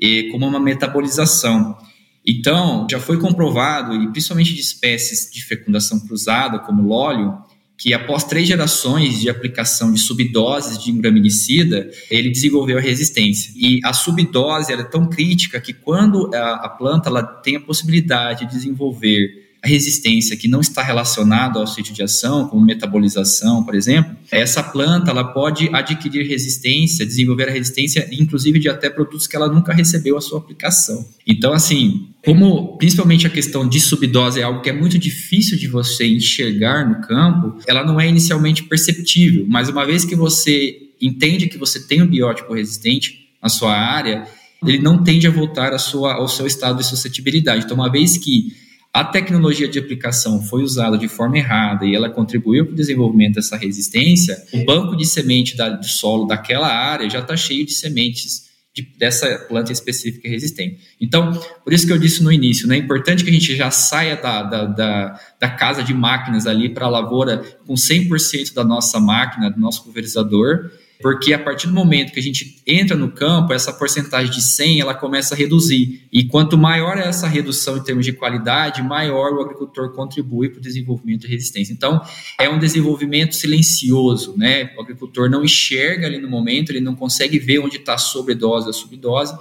[0.02, 1.78] e como uma metabolização.
[2.26, 7.36] Então, já foi comprovado, e principalmente de espécies de fecundação cruzada, como lólio,
[7.76, 13.52] que após três gerações de aplicação de subdoses de graminicida, ele desenvolveu a resistência.
[13.56, 18.46] E a subdose é tão crítica que quando a, a planta ela tem a possibilidade
[18.46, 23.76] de desenvolver a resistência que não está relacionada ao sítio de ação, como metabolização, por
[23.76, 29.36] exemplo, essa planta ela pode adquirir resistência, desenvolver a resistência, inclusive de até produtos que
[29.36, 31.06] ela nunca recebeu a sua aplicação.
[31.24, 35.68] Então, assim, como principalmente a questão de subdose é algo que é muito difícil de
[35.68, 41.46] você enxergar no campo, ela não é inicialmente perceptível, mas uma vez que você entende
[41.46, 44.26] que você tem um biótipo resistente na sua área,
[44.64, 47.64] ele não tende a voltar sua, ao seu estado de suscetibilidade.
[47.64, 48.60] Então, uma vez que
[48.94, 53.36] a tecnologia de aplicação foi usada de forma errada e ela contribuiu para o desenvolvimento
[53.36, 57.72] dessa resistência, o banco de semente da, do solo daquela área já está cheio de
[57.72, 60.78] sementes de, dessa planta específica resistente.
[61.00, 61.32] Então,
[61.64, 64.16] por isso que eu disse no início, né, é importante que a gente já saia
[64.16, 69.00] da, da, da, da casa de máquinas ali para a lavoura com 100% da nossa
[69.00, 70.70] máquina, do nosso pulverizador,
[71.02, 74.80] porque a partir do momento que a gente entra no campo, essa porcentagem de 100
[74.80, 76.06] ela começa a reduzir.
[76.12, 80.58] E quanto maior é essa redução em termos de qualidade, maior o agricultor contribui para
[80.58, 81.72] o desenvolvimento de resistência.
[81.72, 82.00] Então,
[82.38, 84.70] é um desenvolvimento silencioso, né?
[84.76, 88.68] O agricultor não enxerga ali no momento, ele não consegue ver onde está a sobredose
[88.68, 89.34] ou subdose,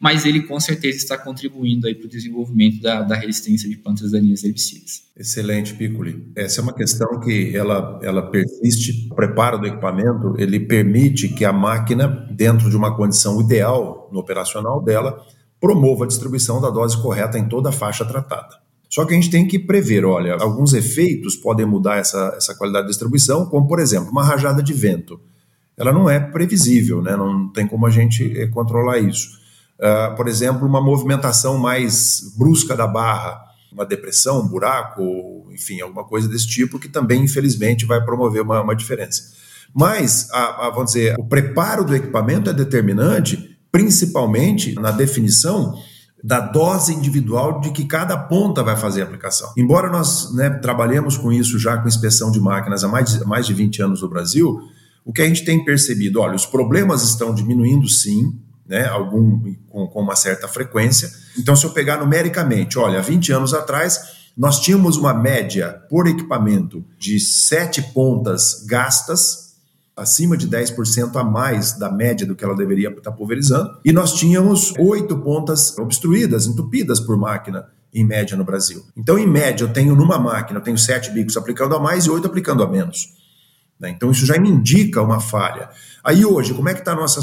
[0.00, 4.12] mas ele com certeza está contribuindo aí para o desenvolvimento da, da, resistência de plantas
[4.12, 5.02] daninhas herbicidas.
[5.16, 6.24] Excelente, Piccoli.
[6.36, 9.08] Essa é uma questão que ela, ela persiste.
[9.10, 14.20] O preparo do equipamento, ele permite que a máquina, dentro de uma condição ideal no
[14.20, 15.20] operacional dela,
[15.60, 18.56] promova a distribuição da dose correta em toda a faixa tratada.
[18.88, 22.86] Só que a gente tem que prever, olha, alguns efeitos podem mudar essa, essa qualidade
[22.86, 25.20] de distribuição, como, por exemplo, uma rajada de vento.
[25.76, 27.16] Ela não é previsível, né?
[27.16, 29.38] não tem como a gente eh, controlar isso.
[29.78, 33.40] Uh, por exemplo, uma movimentação mais brusca da barra,
[33.72, 38.60] uma depressão, um buraco, enfim, alguma coisa desse tipo, que também, infelizmente, vai promover uma,
[38.62, 39.22] uma diferença.
[39.72, 45.74] Mas, a, a, vamos dizer, o preparo do equipamento é determinante, principalmente na definição
[46.22, 49.52] da dose individual de que cada ponta vai fazer a aplicação.
[49.56, 53.54] Embora nós né, trabalhemos com isso já com inspeção de máquinas há mais mais de
[53.54, 54.60] 20 anos no Brasil,
[55.04, 58.36] o que a gente tem percebido, olha, os problemas estão diminuindo sim,
[58.68, 61.10] né, algum com, com, uma certa frequência.
[61.38, 66.84] Então, se eu pegar numericamente, olha, 20 anos atrás, nós tínhamos uma média por equipamento
[66.98, 69.56] de sete pontas gastas,
[69.96, 74.12] acima de 10% a mais da média do que ela deveria estar pulverizando, e nós
[74.12, 78.84] tínhamos oito pontas obstruídas, entupidas por máquina, em média no Brasil.
[78.96, 82.10] Então, em média, eu tenho numa máquina, eu tenho sete bicos aplicando a mais e
[82.10, 83.17] oito aplicando a menos.
[83.78, 83.90] Né?
[83.90, 85.70] Então, isso já me indica uma falha.
[86.02, 87.20] Aí hoje, como é que está a nossa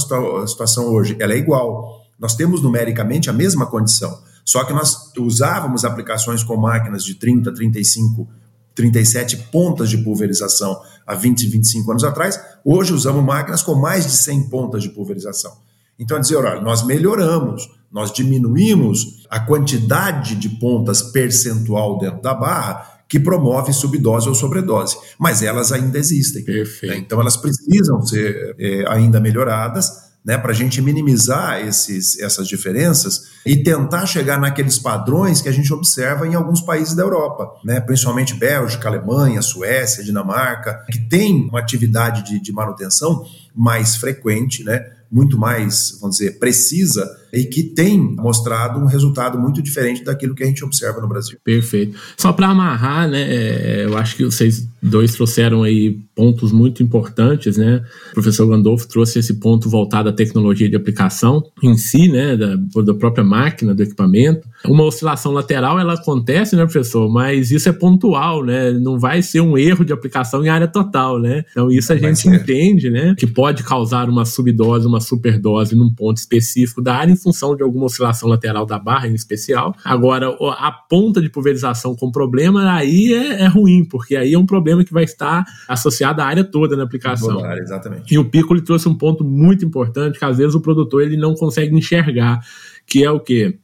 [0.47, 1.15] situação hoje?
[1.19, 2.05] Ela é igual.
[2.19, 7.53] Nós temos numericamente a mesma condição, só que nós usávamos aplicações com máquinas de 30,
[7.53, 8.27] 35,
[8.73, 12.39] 37 pontas de pulverização há 20, 25 anos atrás.
[12.63, 15.57] Hoje usamos máquinas com mais de 100 pontas de pulverização.
[15.97, 22.33] Então, é dizer, olha, nós melhoramos, nós diminuímos a quantidade de pontas percentual dentro da
[22.33, 26.43] barra, que promove subdose ou sobredose, mas elas ainda existem.
[26.43, 26.93] Perfeito.
[26.93, 26.99] Né?
[26.99, 33.35] Então elas precisam ser é, ainda melhoradas né, para a gente minimizar esses, essas diferenças
[33.45, 37.79] e tentar chegar naqueles padrões que a gente observa em alguns países da Europa, né,
[37.79, 44.83] principalmente Bélgica, Alemanha, Suécia, Dinamarca, que tem uma atividade de, de manutenção mais frequente, né,
[45.11, 50.43] muito mais, vamos dizer, precisa e que tem mostrado um resultado muito diferente daquilo que
[50.43, 51.38] a gente observa no Brasil.
[51.43, 51.97] Perfeito.
[52.17, 57.57] Só para amarrar, né, é, eu acho que vocês dois trouxeram aí pontos muito importantes,
[57.57, 57.83] né?
[58.11, 62.55] O professor Gandolfo trouxe esse ponto voltado à tecnologia de aplicação em si, né, da,
[62.55, 64.47] da própria máquina, do equipamento.
[64.65, 67.11] Uma oscilação lateral, ela acontece, né, professor?
[67.11, 68.71] Mas isso é pontual, né?
[68.71, 71.43] Não vai ser um erro de aplicação em área total, né?
[71.51, 76.17] Então isso a gente entende, né, que pode causar uma subdose, uma superdose num ponto
[76.17, 79.75] específico da área função de alguma oscilação lateral da barra em especial.
[79.83, 84.45] Agora, a ponta de pulverização com problema, aí é, é ruim, porque aí é um
[84.45, 87.43] problema que vai estar associado à área toda na aplicação.
[87.43, 88.13] Área, exatamente.
[88.13, 91.33] E o Piccoli trouxe um ponto muito importante, que às vezes o produtor ele não
[91.33, 92.39] consegue enxergar,
[92.85, 93.58] que é o quê?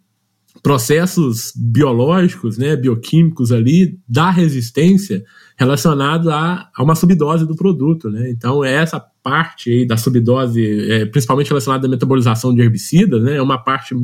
[0.62, 5.24] processos biológicos, né, bioquímicos ali da resistência
[5.58, 8.30] relacionado a, a uma subdose do produto, né?
[8.30, 13.42] Então essa parte aí da subdose, é, principalmente relacionada à metabolização de herbicidas, né, é
[13.42, 13.96] uma parte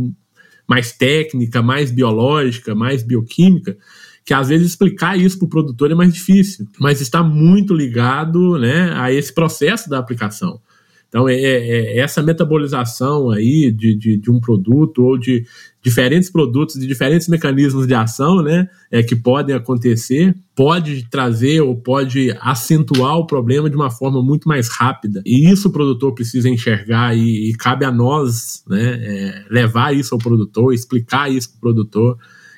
[0.67, 3.77] mais técnica, mais biológica, mais bioquímica,
[4.25, 8.57] que às vezes explicar isso para o produtor é mais difícil, mas está muito ligado
[8.59, 10.59] né, a esse processo da aplicação.
[11.07, 15.45] Então, é, é, é essa metabolização aí de, de, de, um produto ou de
[15.81, 21.77] diferentes produtos, de diferentes mecanismos de ação, né, é, que podem acontecer, pode trazer ou
[21.77, 25.21] pode acentuar o problema de uma forma muito mais rápida.
[25.25, 30.13] E isso o produtor precisa enxergar e, e cabe a nós né, é, levar isso
[30.13, 32.17] ao produtor, explicar isso para o produtor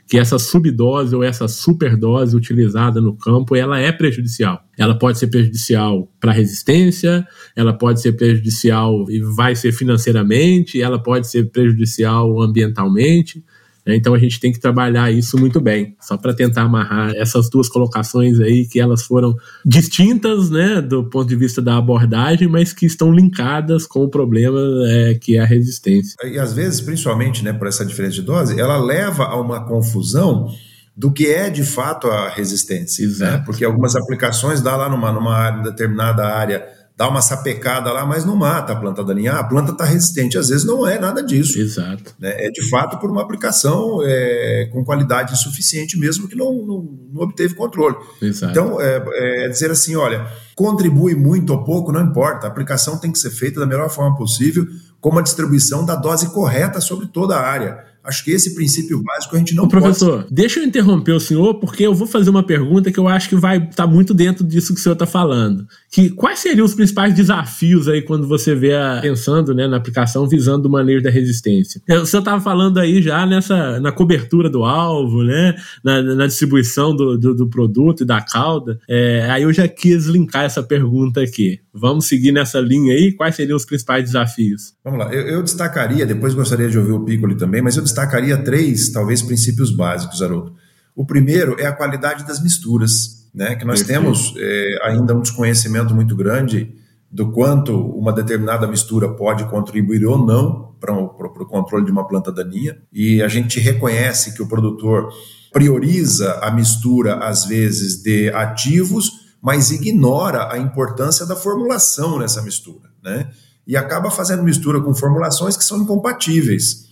[0.09, 4.59] que essa subdose ou essa superdose utilizada no campo, ela é prejudicial.
[4.75, 10.81] Ela pode ser prejudicial para a resistência, ela pode ser prejudicial e vai ser financeiramente,
[10.81, 13.43] ela pode ser prejudicial ambientalmente.
[13.89, 13.95] Né?
[13.95, 17.67] Então a gente tem que trabalhar isso muito bem, só para tentar amarrar essas duas
[17.67, 19.35] colocações aí que elas foram
[19.65, 24.59] distintas, né, do ponto de vista da abordagem, mas que estão linkadas com o problema
[24.87, 26.15] é, que é a resistência.
[26.23, 30.49] E às vezes, principalmente, né, por essa diferença de dose, ela leva a uma confusão
[30.95, 33.41] do que é de fato a resistência, né?
[33.45, 36.67] porque algumas aplicações dá lá numa, numa determinada área
[36.99, 39.31] dá uma sapecada lá, mas não mata a planta daninha.
[39.31, 40.37] Ah, a planta está resistente.
[40.37, 41.57] Às vezes não é nada disso.
[41.57, 42.13] Exato.
[42.19, 42.47] Né?
[42.47, 47.21] É de fato por uma aplicação é, com qualidade insuficiente mesmo que não, não, não
[47.21, 47.95] obteve controle.
[48.21, 48.51] Exato.
[48.51, 49.01] Então, é,
[49.45, 52.47] é, dizer assim, olha, contribui muito ou pouco, não importa.
[52.47, 54.67] A aplicação tem que ser feita da melhor forma possível,
[54.99, 57.88] com uma distribuição da dose correta sobre toda a área.
[58.09, 60.33] Acho que esse princípio básico a gente não Ô, Professor, pode...
[60.33, 63.35] deixa eu interromper o senhor, porque eu vou fazer uma pergunta que eu acho que
[63.35, 65.67] vai estar tá muito dentro disso que o senhor está falando.
[65.91, 70.27] Que quais seriam os principais desafios aí quando você vê a, pensando né, na aplicação
[70.27, 71.81] visando o manejo da resistência?
[71.87, 76.95] O senhor estava falando aí já nessa na cobertura do alvo, né, na, na distribuição
[76.95, 78.79] do, do, do, produto e da cauda.
[78.89, 81.59] É, aí eu já quis linkar essa pergunta aqui.
[81.71, 83.11] Vamos seguir nessa linha aí?
[83.11, 84.73] Quais seriam os principais desafios?
[84.83, 87.98] Vamos lá, eu, eu destacaria, depois gostaria de ouvir o Piccoli também, mas eu destacaria
[88.43, 90.55] três, talvez, princípios básicos, Haroldo.
[90.95, 93.55] O primeiro é a qualidade das misturas, né?
[93.55, 94.01] que nós Perfeito.
[94.01, 96.75] temos é, ainda um desconhecimento muito grande
[97.11, 102.31] do quanto uma determinada mistura pode contribuir ou não para o controle de uma planta
[102.31, 102.77] daninha.
[102.93, 105.09] E a gente reconhece que o produtor
[105.51, 112.89] prioriza a mistura, às vezes, de ativos, mas ignora a importância da formulação nessa mistura.
[113.03, 113.29] Né?
[113.65, 116.88] E acaba fazendo mistura com formulações que são incompatíveis.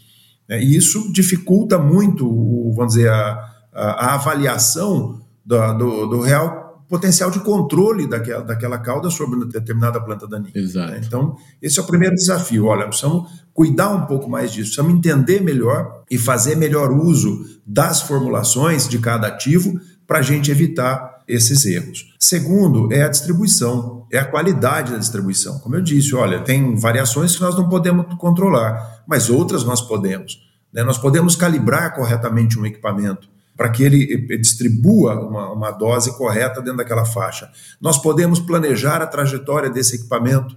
[0.47, 0.61] Né?
[0.61, 2.25] E isso dificulta muito,
[2.73, 8.77] vamos dizer, a, a, a avaliação do, do, do, real potencial de controle daquela, daquela
[8.77, 10.51] cauda sobre uma determinada planta daninha.
[10.55, 10.91] Exato.
[10.91, 11.01] Né?
[11.05, 12.65] Então, esse é o primeiro desafio.
[12.65, 18.01] Olha, precisamos cuidar um pouco mais disso, precisamos entender melhor e fazer melhor uso das
[18.01, 22.13] formulações de cada ativo para a gente evitar esses erros.
[22.17, 25.59] Segundo, é a distribuição, é a qualidade da distribuição.
[25.59, 30.47] Como eu disse, olha, tem variações que nós não podemos controlar, mas outras nós podemos.
[30.71, 30.83] Né?
[30.83, 36.77] Nós podemos calibrar corretamente um equipamento para que ele distribua uma, uma dose correta dentro
[36.77, 37.49] daquela faixa.
[37.81, 40.55] Nós podemos planejar a trajetória desse equipamento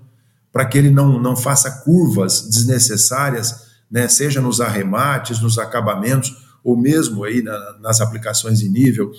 [0.52, 4.06] para que ele não, não faça curvas desnecessárias, né?
[4.06, 9.10] seja nos arremates, nos acabamentos, ou mesmo aí na, nas aplicações em nível.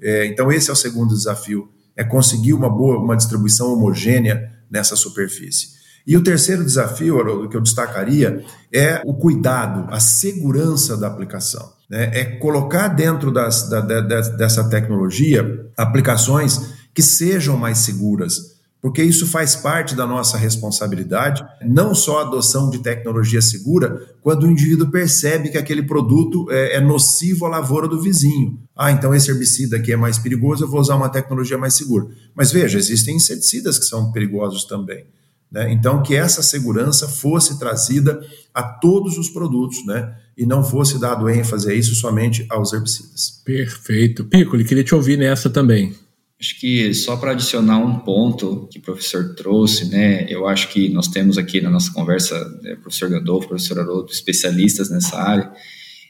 [0.00, 4.94] É, então, esse é o segundo desafio, é conseguir uma boa, uma distribuição homogênea nessa
[4.96, 5.78] superfície.
[6.06, 8.42] E o terceiro desafio, Haroldo, que eu destacaria,
[8.72, 11.72] é o cuidado, a segurança da aplicação.
[11.90, 12.10] Né?
[12.14, 19.26] É colocar dentro das, da, da, dessa tecnologia aplicações que sejam mais seguras, porque isso
[19.26, 24.90] faz parte da nossa responsabilidade, não só a adoção de tecnologia segura, quando o indivíduo
[24.90, 28.58] percebe que aquele produto é, é, nocivo à lavoura do vizinho.
[28.78, 32.06] Ah, então esse herbicida aqui é mais perigoso, eu vou usar uma tecnologia mais segura.
[32.34, 35.04] Mas veja, existem inseticidas que são perigosos também.
[35.50, 35.72] Né?
[35.72, 38.20] Então, que essa segurança fosse trazida
[38.54, 40.14] a todos os produtos, né?
[40.38, 43.42] e não fosse dado ênfase a isso somente aos herbicidas.
[43.44, 44.24] Perfeito.
[44.24, 45.92] Piccoli, queria te ouvir nessa também.
[46.40, 50.88] Acho que só para adicionar um ponto que o professor trouxe, né, eu acho que
[50.90, 55.50] nós temos aqui na nossa conversa, né, professor Gandolfo, professor Haroldo, especialistas nessa área,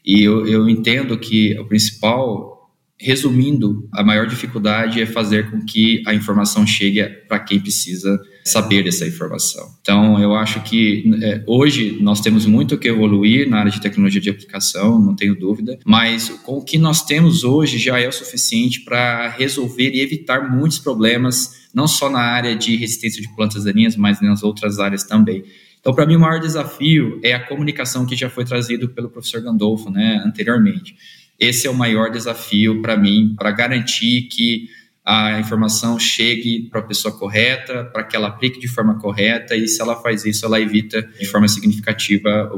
[0.05, 2.58] e eu, eu entendo que o principal
[3.01, 8.83] Resumindo, a maior dificuldade é fazer com que a informação chegue para quem precisa saber
[8.83, 9.69] dessa informação.
[9.81, 14.21] Então, eu acho que é, hoje nós temos muito que evoluir na área de tecnologia
[14.21, 18.13] de aplicação, não tenho dúvida, mas com o que nós temos hoje já é o
[18.13, 23.63] suficiente para resolver e evitar muitos problemas, não só na área de resistência de plantas
[23.63, 25.45] daninhas, mas nas outras áreas também.
[25.81, 29.41] Então, para mim, o maior desafio é a comunicação que já foi trazido pelo professor
[29.41, 30.97] Gandolfo né, anteriormente.
[31.39, 34.69] Esse é o maior desafio para mim, para garantir que
[35.05, 39.67] a informação chegue para a pessoa correta, para que ela aplique de forma correta, e
[39.67, 42.51] se ela faz isso, ela evita de forma significativa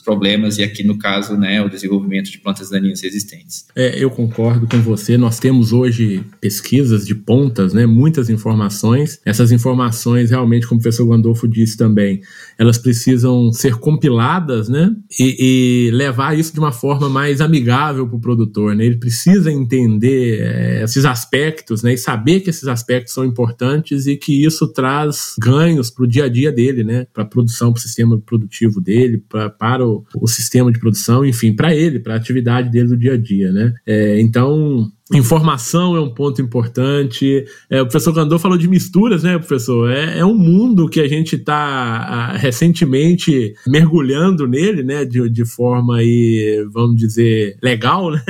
[0.00, 3.66] problemas e aqui no caso, né, o desenvolvimento de plantas daninhas resistentes.
[3.74, 5.16] É, eu concordo com você.
[5.16, 9.20] Nós temos hoje pesquisas de pontas, né, muitas informações.
[9.24, 12.20] Essas informações realmente, como o professor Gandolfo disse também,
[12.58, 18.16] elas precisam ser compiladas, né, e, e levar isso de uma forma mais amigável para
[18.16, 18.86] o produtor, né.
[18.86, 24.16] Ele precisa entender é, esses aspectos, né, e saber que esses aspectos são importantes e
[24.16, 27.78] que isso traz ganhos para o dia a dia dele, né, para a produção, para
[27.78, 32.14] o sistema produtivo dele, pra, para para o, sistema de produção, enfim, para ele, para
[32.14, 33.74] a atividade dele do dia a dia, né?
[33.86, 37.44] É, então, Informação é um ponto importante.
[37.68, 39.90] É, o professor Gandor falou de misturas, né, professor?
[39.90, 45.96] É, é um mundo que a gente está recentemente mergulhando nele, né, de, de forma
[45.96, 48.22] aí, vamos dizer, legal, né?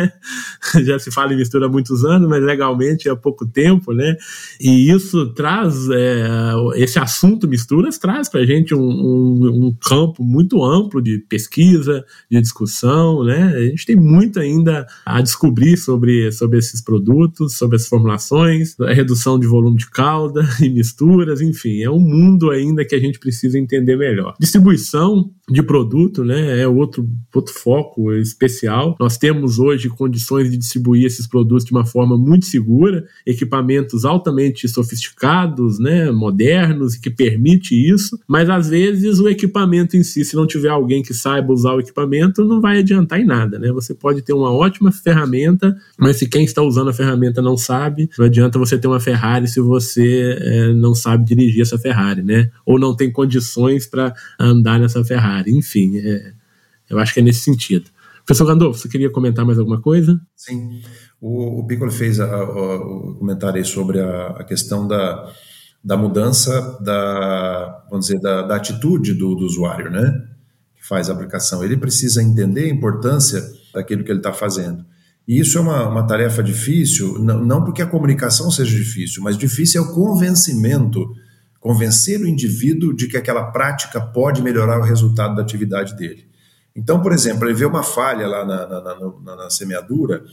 [0.82, 4.16] Já se fala em mistura há muitos anos, mas legalmente há pouco tempo, né?
[4.58, 10.24] E isso traz, é, esse assunto misturas traz para a gente um, um, um campo
[10.24, 13.52] muito amplo de pesquisa, de discussão, né?
[13.54, 18.78] A gente tem muito ainda a descobrir sobre, sobre esse esses produtos, sobre as formulações,
[18.80, 23.00] a redução de volume de calda e misturas, enfim, é um mundo ainda que a
[23.00, 24.34] gente precisa entender melhor.
[24.40, 28.96] Distribuição de produto, né, é outro, outro foco especial.
[29.00, 34.68] Nós temos hoje condições de distribuir esses produtos de uma forma muito segura, equipamentos altamente
[34.68, 40.46] sofisticados, né, modernos que permite isso, mas às vezes o equipamento em si, se não
[40.46, 43.72] tiver alguém que saiba usar o equipamento, não vai adiantar em nada, né?
[43.72, 47.56] Você pode ter uma ótima ferramenta, mas se quem está está usando a ferramenta não
[47.56, 52.22] sabe, não adianta você ter uma Ferrari se você é, não sabe dirigir essa Ferrari,
[52.22, 52.50] né?
[52.64, 55.39] Ou não tem condições para andar nessa Ferrari.
[55.48, 56.32] Enfim, é,
[56.88, 57.90] eu acho que é nesse sentido.
[58.26, 60.20] Professor Gandolfo, você queria comentar mais alguma coisa?
[60.36, 60.82] Sim.
[61.20, 65.32] O, o Piccolo fez a, a, o comentário aí sobre a, a, questão da,
[65.82, 70.26] da mudança da, vamos dizer, da, da atitude do, do usuário, né?
[70.76, 71.64] Que faz a aplicação.
[71.64, 73.42] Ele precisa entender a importância
[73.74, 74.84] daquilo que ele está fazendo.
[75.26, 79.36] E isso é uma, uma tarefa difícil, não, não porque a comunicação seja difícil, mas
[79.36, 81.08] difícil é o convencimento
[81.60, 86.26] convencer o indivíduo de que aquela prática pode melhorar o resultado da atividade dele.
[86.74, 90.24] Então, por exemplo, ele vê uma falha lá na, na, na, na semeadura,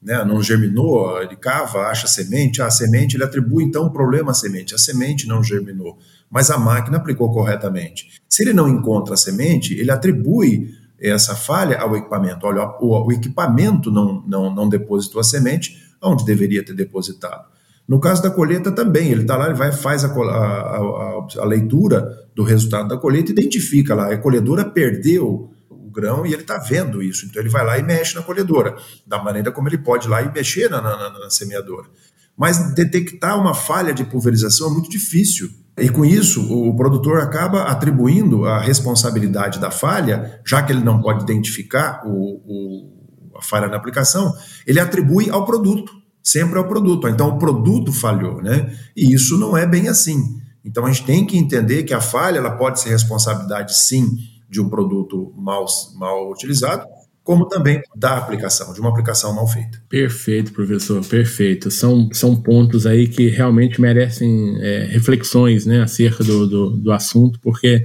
[0.00, 4.34] né, não germinou, ele cava, acha semente, a semente, ele atribui então o problema à
[4.34, 5.98] semente, a semente não germinou,
[6.30, 8.22] mas a máquina aplicou corretamente.
[8.28, 12.46] Se ele não encontra a semente, ele atribui essa falha ao equipamento.
[12.46, 17.57] Olha, o, o equipamento não, não, não depositou a semente onde deveria ter depositado.
[17.88, 21.44] No caso da colheita também, ele está lá, ele vai faz a, a, a, a,
[21.46, 26.58] leitura do resultado da colheita, identifica lá, a colhedora perdeu o grão e ele está
[26.58, 28.76] vendo isso, então ele vai lá e mexe na colhedora,
[29.06, 31.88] da maneira como ele pode lá e mexer na, na, na semeadora.
[32.36, 35.50] Mas detectar uma falha de pulverização é muito difícil.
[35.76, 41.00] E com isso, o produtor acaba atribuindo a responsabilidade da falha, já que ele não
[41.00, 44.32] pode identificar o, o, a falha na aplicação,
[44.66, 45.97] ele atribui ao produto,
[46.28, 47.08] sempre ao produto.
[47.08, 48.76] Então, o produto falhou, né?
[48.96, 50.38] E isso não é bem assim.
[50.64, 54.06] Então, a gente tem que entender que a falha ela pode ser responsabilidade, sim,
[54.48, 55.64] de um produto mal,
[55.96, 56.86] mal utilizado,
[57.24, 59.82] como também da aplicação, de uma aplicação mal feita.
[59.88, 61.70] Perfeito, professor, perfeito.
[61.70, 67.38] São, são pontos aí que realmente merecem é, reflexões né, acerca do, do, do, assunto,
[67.40, 67.84] porque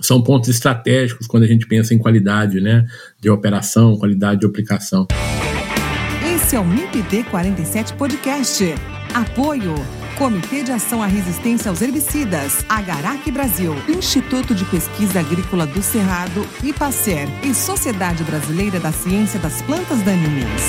[0.00, 2.86] são pontos estratégicos quando a gente pensa em qualidade né,
[3.20, 5.06] de operação, qualidade de aplicação.
[6.48, 8.64] Esse é o MIPD 47 Podcast.
[9.12, 9.74] Apoio
[10.16, 16.40] Comitê de Ação à Resistência aos Herbicidas, Agarac Brasil, Instituto de Pesquisa Agrícola do Cerrado,
[16.64, 20.62] IPACER e Sociedade Brasileira da Ciência das Plantas Daninhas.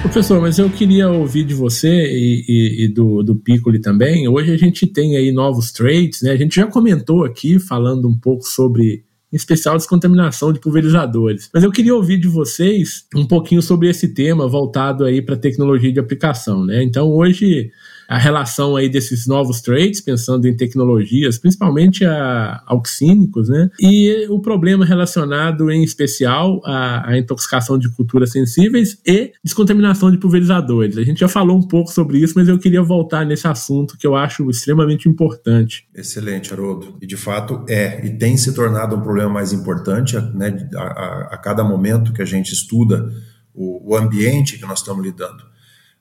[0.00, 4.28] Professor, mas eu queria ouvir de você e, e, e, do, do Piccoli também.
[4.28, 6.30] Hoje a gente tem aí novos traits, né?
[6.30, 9.02] A gente já comentou aqui, falando um pouco sobre
[9.32, 11.48] em especial descontaminação de pulverizadores.
[11.52, 15.92] Mas eu queria ouvir de vocês um pouquinho sobre esse tema voltado aí para tecnologia
[15.92, 16.82] de aplicação, né?
[16.82, 17.70] Então hoje
[18.10, 23.70] a relação aí desses novos traits, pensando em tecnologias, principalmente a auxínicos, né?
[23.80, 30.18] E o problema relacionado em especial à, à intoxicação de culturas sensíveis e descontaminação de
[30.18, 30.98] pulverizadores.
[30.98, 34.04] A gente já falou um pouco sobre isso, mas eu queria voltar nesse assunto que
[34.04, 35.86] eu acho extremamente importante.
[35.94, 36.96] Excelente, Haroldo.
[37.00, 40.68] E de fato é, e tem se tornado um problema mais importante, né?
[40.74, 43.08] A, a, a cada momento que a gente estuda
[43.54, 45.48] o, o ambiente que nós estamos lidando.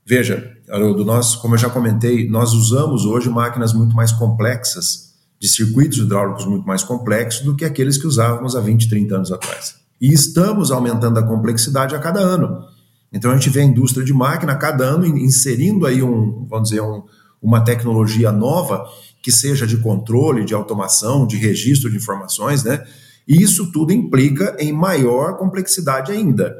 [0.10, 5.48] Veja, Haroldo, nós, como eu já comentei, nós usamos hoje máquinas muito mais complexas de
[5.48, 9.76] circuitos hidráulicos muito mais complexos do que aqueles que usávamos há 20, 30 anos atrás.
[10.02, 12.66] E estamos aumentando a complexidade a cada ano.
[13.14, 16.82] Então a gente vê a indústria de máquina cada ano inserindo aí um, vamos dizer,
[16.82, 17.04] um,
[17.40, 18.84] uma tecnologia nova
[19.22, 22.84] que seja de controle, de automação, de registro de informações, né?
[23.28, 26.56] E isso tudo implica em maior complexidade ainda,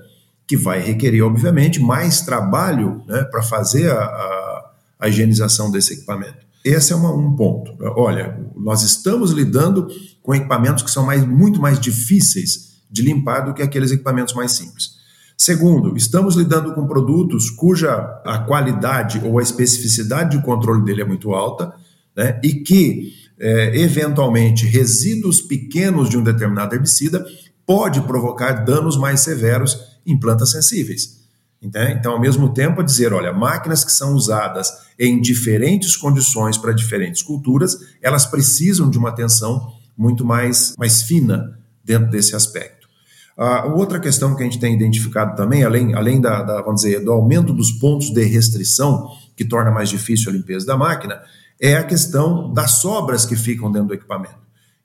[0.50, 4.72] que vai requerer, obviamente, mais trabalho né, para fazer a, a,
[5.02, 6.40] a, higienização desse equipamento.
[6.66, 7.72] Esse é uma, um ponto.
[7.96, 9.88] Olha, nós estamos lidando
[10.24, 14.54] com equipamentos que são mais, muito mais difíceis de limpar do que aqueles equipamentos mais
[14.54, 14.96] simples.
[15.38, 17.94] Segundo, estamos lidando com produtos cuja
[18.26, 21.72] a qualidade ou a especificidade de controle dele é muito alta,
[22.18, 27.24] né, e que, é, eventualmente, resíduos pequenos de um determinado herbicida
[27.68, 31.20] pode provocar danos mais severos em plantas sensíveis.
[31.62, 31.96] Né?
[32.00, 37.22] Então, ao mesmo tempo, dizer, olha, máquinas que são usadas em diferentes condições para diferentes
[37.22, 42.88] culturas, elas precisam de uma atenção muito mais, mais fina dentro desse aspecto.
[43.38, 47.04] A outra questão que a gente tem identificado também, além, além da, da, vamos dizer,
[47.04, 51.22] do aumento dos pontos de restrição, que torna mais difícil a limpeza da máquina,
[51.60, 54.40] é a questão das sobras que ficam dentro do equipamento.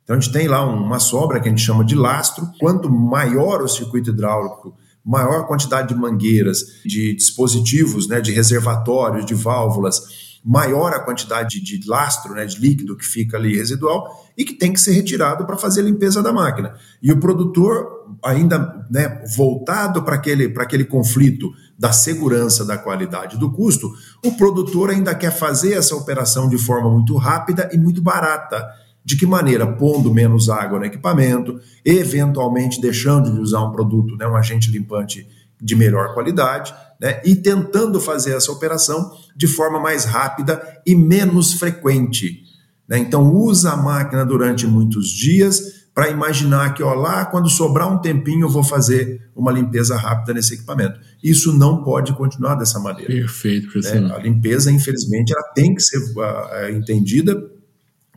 [0.04, 2.48] Então a gente tem lá uma sobra que a gente chama de lastro.
[2.60, 9.34] Quanto maior o circuito hidráulico, maior quantidade de mangueiras, de dispositivos, né, de reservatórios, de
[9.34, 10.00] válvulas,
[10.44, 14.72] maior a quantidade de lastro, né, de líquido que fica ali residual e que tem
[14.72, 16.74] que ser retirado para fazer a limpeza da máquina.
[17.02, 23.50] E o produtor, ainda né, voltado para aquele, aquele conflito da segurança, da qualidade do
[23.50, 23.90] custo,
[24.24, 28.64] o produtor ainda quer fazer essa operação de forma muito rápida e muito barata.
[29.04, 29.66] De que maneira?
[29.66, 35.28] Pondo menos água no equipamento, eventualmente deixando de usar um produto, né, um agente limpante
[35.60, 41.52] de melhor qualidade, né, e tentando fazer essa operação de forma mais rápida e menos
[41.54, 42.42] frequente.
[42.88, 42.98] Né?
[42.98, 47.98] Então, usa a máquina durante muitos dias para imaginar que, ó, lá quando sobrar um
[47.98, 50.98] tempinho, eu vou fazer uma limpeza rápida nesse equipamento.
[51.22, 53.12] Isso não pode continuar dessa maneira.
[53.12, 54.00] Perfeito, professor.
[54.00, 54.14] Né?
[54.14, 57.40] A limpeza, infelizmente, ela tem que ser uh, entendida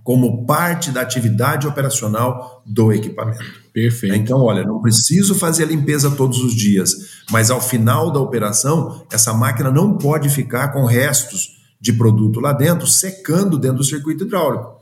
[0.08, 3.43] como parte da atividade operacional do equipamento.
[3.74, 4.16] Perfeito.
[4.16, 6.93] Então, olha, não preciso fazer a limpeza todos os dias,
[7.30, 12.53] mas ao final da operação, essa máquina não pode ficar com restos de produto lá
[12.53, 14.78] dentro, secando dentro do circuito hidráulico,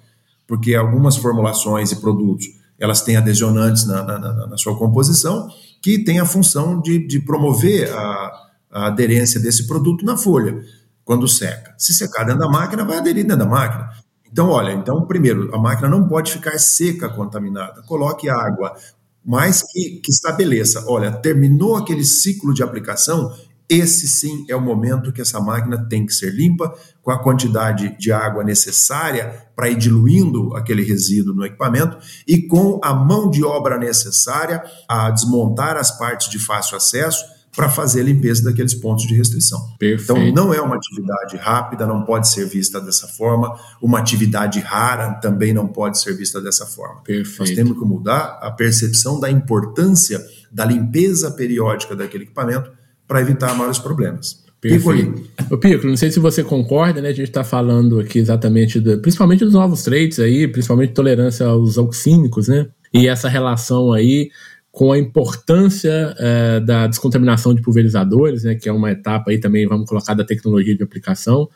[0.45, 2.45] porque algumas formulações e produtos
[2.77, 5.49] elas têm adhesionantes na, na, na, na sua composição
[5.81, 8.31] que têm a função de, de promover a,
[8.71, 10.61] a aderência desse produto na folha
[11.03, 11.73] quando seca.
[11.79, 14.04] Se secar dentro da máquina, vai aderir dentro da máquina.
[14.35, 17.81] Então, olha, então, primeiro, a máquina não pode ficar seca contaminada.
[17.83, 18.75] Coloque água,
[19.23, 23.33] mas que, que estabeleça, olha, terminou aquele ciclo de aplicação,
[23.69, 27.97] esse sim é o momento que essa máquina tem que ser limpa, com a quantidade
[27.97, 33.41] de água necessária para ir diluindo aquele resíduo no equipamento e com a mão de
[33.41, 37.23] obra necessária a desmontar as partes de fácil acesso
[37.55, 39.59] para fazer a limpeza daqueles pontos de restrição.
[39.79, 40.11] Perfeito.
[40.11, 43.57] Então, não é uma atividade rápida, não pode ser vista dessa forma.
[43.81, 47.01] Uma atividade rara também não pode ser vista dessa forma.
[47.03, 47.39] Perfeito.
[47.39, 52.71] Nós temos que mudar a percepção da importância da limpeza periódica daquele equipamento
[53.07, 54.43] para evitar maiores problemas.
[54.59, 55.21] Perfeito.
[55.37, 57.09] Pico, Pico, não sei se você concorda, né?
[57.09, 61.77] A gente está falando aqui exatamente, do, principalmente dos novos traits aí, principalmente tolerância aos
[61.77, 62.67] auxínicos, né?
[62.91, 64.29] E essa relação aí
[64.75, 69.65] com a importância é, da descontaminação de pulverizadores, né, que é uma etapa aí também,
[69.65, 71.49] vamos colocar, da tecnologia de aplicação.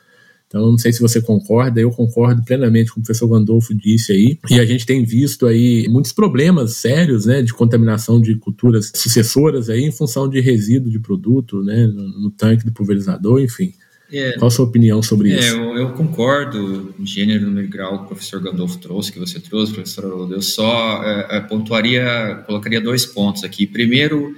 [0.48, 4.40] Então, não sei se você concorda, eu concordo plenamente com o professor Gandolfo disse aí.
[4.50, 9.70] E a gente tem visto aí muitos problemas sérios, né, de contaminação de culturas sucessoras
[9.70, 13.74] aí em função de resíduo de produto, né, no, no tanque do pulverizador, enfim.
[14.12, 15.56] É, Qual a sua opinião sobre é, isso?
[15.56, 19.74] Eu, eu, concordo, gênero, número e grau que o professor Gandolfo trouxe, que você trouxe,
[19.74, 20.34] professor Haroldo.
[20.34, 23.68] Eu só é, é, pontuaria, colocaria dois pontos aqui.
[23.68, 24.36] Primeiro,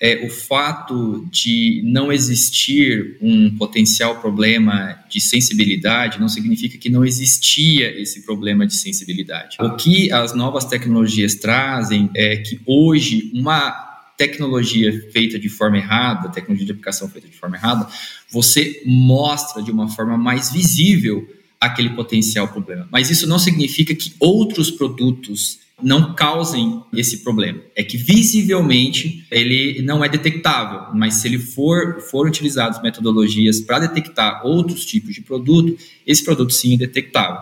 [0.00, 7.04] é, o fato de não existir um potencial problema de sensibilidade não significa que não
[7.04, 9.56] existia esse problema de sensibilidade.
[9.60, 16.28] O que as novas tecnologias trazem é que hoje uma tecnologia feita de forma errada,
[16.28, 17.88] tecnologia de aplicação feita de forma errada,
[18.30, 21.28] você mostra de uma forma mais visível
[21.60, 22.86] aquele potencial problema.
[22.90, 27.60] Mas isso não significa que outros produtos não causem esse problema.
[27.74, 33.80] É que visivelmente ele não é detectável, mas se ele for for utilizados metodologias para
[33.80, 37.40] detectar outros tipos de produto, esse produto sim é detectável.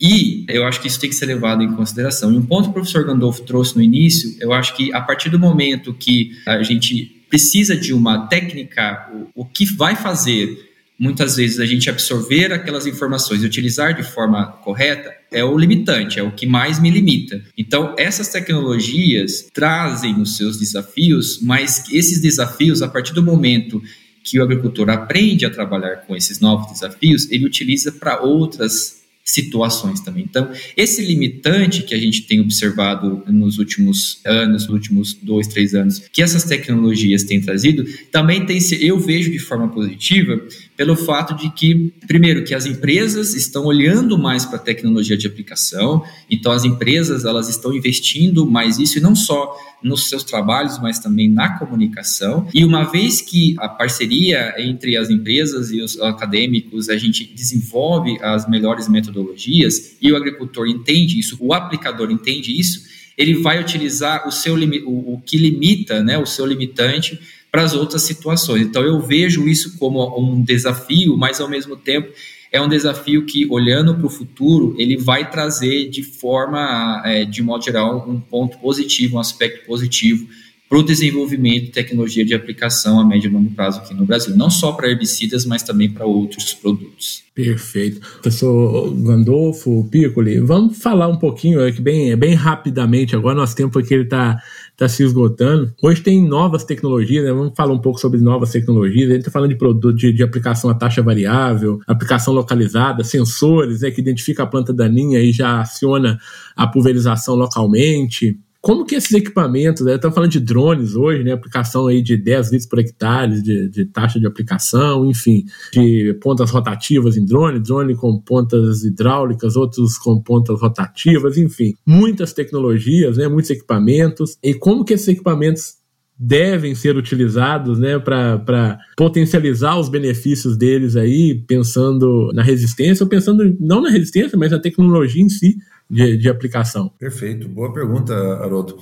[0.00, 2.32] E eu acho que isso tem que ser levado em consideração.
[2.32, 5.28] E um ponto que o professor Gandolfo trouxe no início, eu acho que a partir
[5.28, 10.68] do momento que a gente precisa de uma técnica, o, o que vai fazer
[10.98, 16.18] muitas vezes a gente absorver aquelas informações e utilizar de forma correta é o limitante,
[16.18, 17.40] é o que mais me limita.
[17.56, 23.80] Então, essas tecnologias trazem os seus desafios, mas esses desafios, a partir do momento
[24.24, 28.98] que o agricultor aprende a trabalhar com esses novos desafios, ele utiliza para outras
[29.28, 30.24] situações também.
[30.24, 35.74] Então, esse limitante que a gente tem observado nos últimos anos, nos últimos dois, três
[35.74, 40.40] anos, que essas tecnologias têm trazido, também tem eu vejo de forma positiva
[40.78, 45.26] pelo fato de que, primeiro, que as empresas estão olhando mais para a tecnologia de
[45.26, 50.78] aplicação, então as empresas elas estão investindo mais isso e não só nos seus trabalhos,
[50.78, 52.46] mas também na comunicação.
[52.54, 58.16] E uma vez que a parceria entre as empresas e os acadêmicos, a gente desenvolve
[58.22, 64.28] as melhores metodologias e o agricultor entende isso, o aplicador entende isso, ele vai utilizar
[64.28, 67.18] o seu o, o que limita, né, o seu limitante
[67.50, 68.62] para as outras situações.
[68.62, 72.12] Então eu vejo isso como um desafio, mas ao mesmo tempo
[72.50, 77.42] é um desafio que, olhando para o futuro, ele vai trazer de forma, é, de
[77.42, 80.26] modo geral, um ponto positivo, um aspecto positivo
[80.68, 84.36] para o desenvolvimento de tecnologia de aplicação a médio e longo prazo aqui no Brasil,
[84.36, 87.22] não só para herbicidas, mas também para outros produtos.
[87.34, 88.00] Perfeito.
[88.00, 93.94] Professor Gandolfo, Piccoli, vamos falar um pouquinho, é bem, bem rapidamente agora, nosso tempo aqui
[93.94, 94.42] está
[94.76, 95.72] tá se esgotando.
[95.82, 97.32] Hoje tem novas tecnologias, né?
[97.32, 100.22] vamos falar um pouco sobre novas tecnologias, a gente está falando de produto de, de,
[100.22, 105.62] aplicação a taxa variável, aplicação localizada, sensores né, que identifica a planta daninha e já
[105.62, 106.18] aciona
[106.54, 111.86] a pulverização localmente, como que esses equipamentos, né, estamos falando de drones hoje, né, aplicação
[111.86, 117.16] aí de 10 litros por hectare de, de, taxa de aplicação, enfim, de pontas rotativas
[117.16, 123.50] em drone, drone com pontas hidráulicas, outros com pontas rotativas, enfim, muitas tecnologias, né, muitos
[123.50, 125.78] equipamentos, e como que esses equipamentos
[126.18, 133.56] devem ser utilizados né, para potencializar os benefícios deles aí, pensando na resistência, ou pensando
[133.60, 135.56] não na resistência, mas na tecnologia em si,
[135.88, 136.90] de, de aplicação?
[136.98, 138.78] Perfeito, boa pergunta, Haroldo.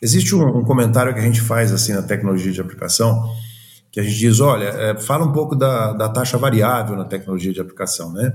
[0.00, 3.28] Existe um, um, comentário que a gente faz assim na tecnologia de aplicação,
[3.90, 7.52] que a gente diz, olha, é, fala um pouco da, da taxa variável na tecnologia
[7.52, 8.32] de aplicação, né?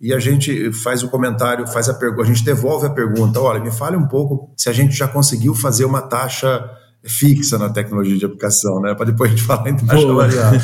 [0.00, 3.60] E a gente faz o comentário, faz a pergunta, a gente devolve a pergunta, olha,
[3.60, 6.68] me fale um pouco se a gente já conseguiu fazer uma taxa
[7.02, 8.94] fixa na tecnologia de aplicação, né?
[8.94, 10.60] Para depois a gente falar em taxa variável.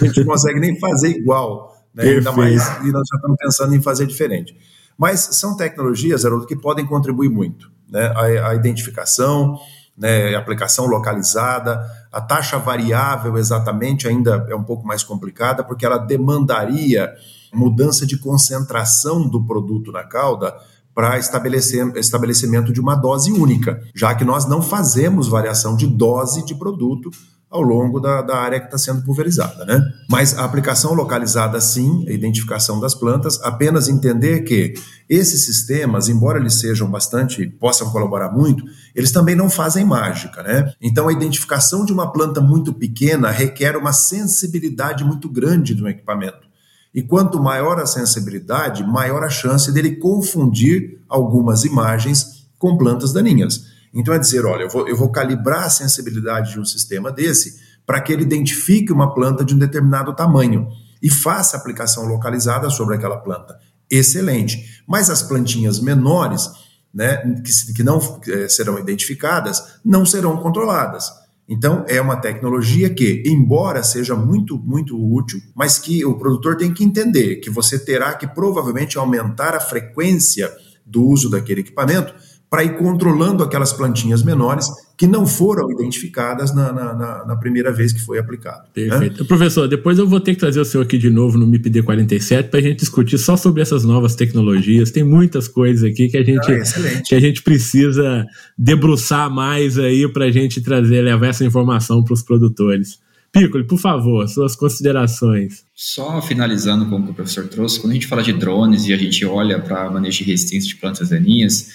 [0.00, 2.04] A gente não consegue nem fazer igual, né?
[2.04, 4.54] Ainda mais, e nós já estamos pensando em fazer diferente.
[5.00, 7.72] Mas são tecnologias, Haroldo, que podem contribuir muito.
[7.88, 8.12] Né?
[8.14, 9.58] A, a identificação,
[9.96, 11.80] né, aplicação localizada,
[12.12, 17.14] a taxa variável exatamente ainda é um pouco mais complicada, porque ela demandaria
[17.50, 20.54] mudança de concentração do produto na cauda
[20.94, 26.54] para estabelecimento de uma dose única, já que nós não fazemos variação de dose de
[26.54, 27.10] produto
[27.50, 29.64] ao longo da, da área que está sendo pulverizada.
[29.64, 29.82] Né?
[30.08, 34.74] Mas a aplicação localizada, sim, a identificação das plantas, apenas entender que
[35.08, 40.42] esses sistemas, embora eles sejam bastante, possam colaborar muito, eles também não fazem mágica.
[40.44, 40.72] Né?
[40.80, 46.48] Então, a identificação de uma planta muito pequena requer uma sensibilidade muito grande do equipamento.
[46.94, 53.69] E quanto maior a sensibilidade, maior a chance dele confundir algumas imagens com plantas daninhas.
[53.92, 57.58] Então é dizer, olha, eu vou, eu vou calibrar a sensibilidade de um sistema desse
[57.84, 60.68] para que ele identifique uma planta de um determinado tamanho
[61.02, 63.58] e faça aplicação localizada sobre aquela planta.
[63.90, 64.82] Excelente.
[64.86, 66.48] Mas as plantinhas menores,
[66.94, 71.10] né, que, que não é, serão identificadas, não serão controladas.
[71.48, 76.72] Então, é uma tecnologia que, embora seja muito, muito útil, mas que o produtor tem
[76.72, 80.48] que entender que você terá que provavelmente aumentar a frequência
[80.86, 82.14] do uso daquele equipamento
[82.50, 84.66] para ir controlando aquelas plantinhas menores
[84.98, 88.64] que não foram identificadas na, na, na, na primeira vez que foi aplicado.
[88.76, 88.88] Né?
[88.88, 89.22] Perfeito.
[89.22, 89.28] Né?
[89.28, 92.50] Professor, depois eu vou ter que trazer o senhor aqui de novo no MIPD 47
[92.50, 94.90] para a gente discutir só sobre essas novas tecnologias.
[94.90, 98.26] Tem muitas coisas aqui que a gente, ah, que a gente precisa
[98.58, 102.98] debruçar mais aí para a gente trazer, levar essa informação para os produtores.
[103.32, 105.64] Piccoli, por favor, suas considerações.
[105.72, 108.92] Só finalizando com o que o professor trouxe, quando a gente fala de drones e
[108.92, 111.68] a gente olha para manejo de resistência de plantas daninhas,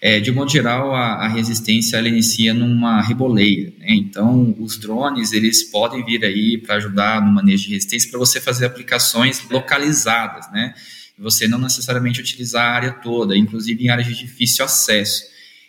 [0.00, 3.70] é, de modo geral, a, a, resistência ela inicia numa reboleia.
[3.78, 3.88] Né?
[3.90, 8.40] Então, os drones eles podem vir aí para ajudar no manejo de resistência para você
[8.40, 10.72] fazer aplicações localizadas, né?
[11.18, 15.24] Você não necessariamente utilizar a área toda, inclusive em áreas de difícil acesso.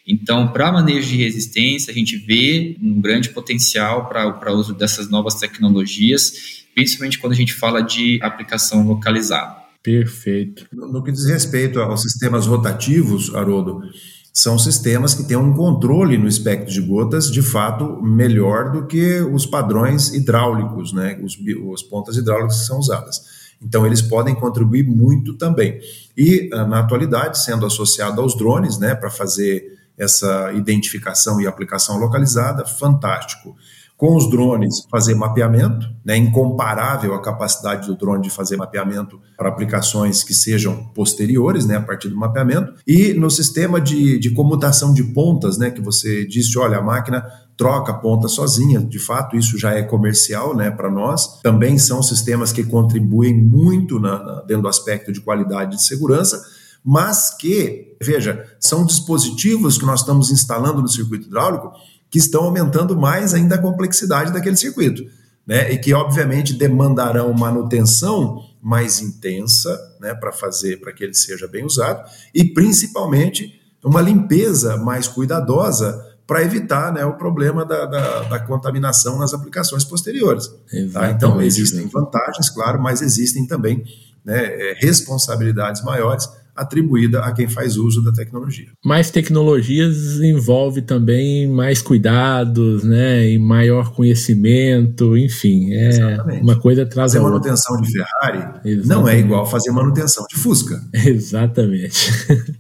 [0.08, 5.10] Então, para manejo de resistência, a gente vê um grande potencial para o uso dessas
[5.10, 9.60] novas tecnologias, principalmente quando a gente fala de aplicação localizada.
[9.84, 10.68] Perfeito.
[10.72, 13.82] No, no que diz respeito aos sistemas rotativos, Haroldo,
[14.34, 19.20] são sistemas que têm um controle no espectro de gotas de fato melhor do que
[19.20, 21.38] os padrões hidráulicos, né, os,
[21.74, 23.42] as pontas hidráulicas que são usadas.
[23.62, 25.80] Então, eles podem contribuir muito também.
[26.18, 31.98] E, ah, na atualidade, sendo associado aos drones, né, para fazer essa identificação e aplicação
[31.98, 33.56] localizada, fantástico
[34.02, 39.48] com os drones fazer mapeamento, né, incomparável a capacidade do drone de fazer mapeamento para
[39.48, 44.92] aplicações que sejam posteriores, né, a partir do mapeamento, e no sistema de, de comutação
[44.92, 47.24] de pontas, né, que você disse, olha, a máquina
[47.56, 51.40] troca ponta sozinha, de fato isso já é comercial, né, para nós.
[51.44, 56.42] Também são sistemas que contribuem muito na, na, dentro do aspecto de qualidade de segurança,
[56.84, 61.72] mas que, veja, são dispositivos que nós estamos instalando no circuito hidráulico
[62.12, 65.04] que estão aumentando mais ainda a complexidade daquele circuito,
[65.48, 65.72] né?
[65.72, 71.66] E que obviamente demandarão manutenção mais intensa, né, para fazer para que ele seja bem
[71.66, 78.40] usado e principalmente uma limpeza mais cuidadosa para evitar né, o problema da, da, da,
[78.40, 80.50] contaminação nas aplicações posteriores.
[80.94, 81.12] Tá?
[81.12, 83.84] Então, existem vantagens, claro, mas existem também
[84.24, 86.30] né, é, responsabilidades maiores
[86.62, 88.68] atribuída a quem faz uso da tecnologia.
[88.84, 96.44] Mais tecnologias envolve também mais cuidados, né, e maior conhecimento, enfim, é Exatamente.
[96.44, 98.88] uma coisa atrás fazer manutenção de Ferrari Exatamente.
[98.88, 100.82] não é igual fazer manutenção de Fusca.
[100.94, 102.12] Exatamente.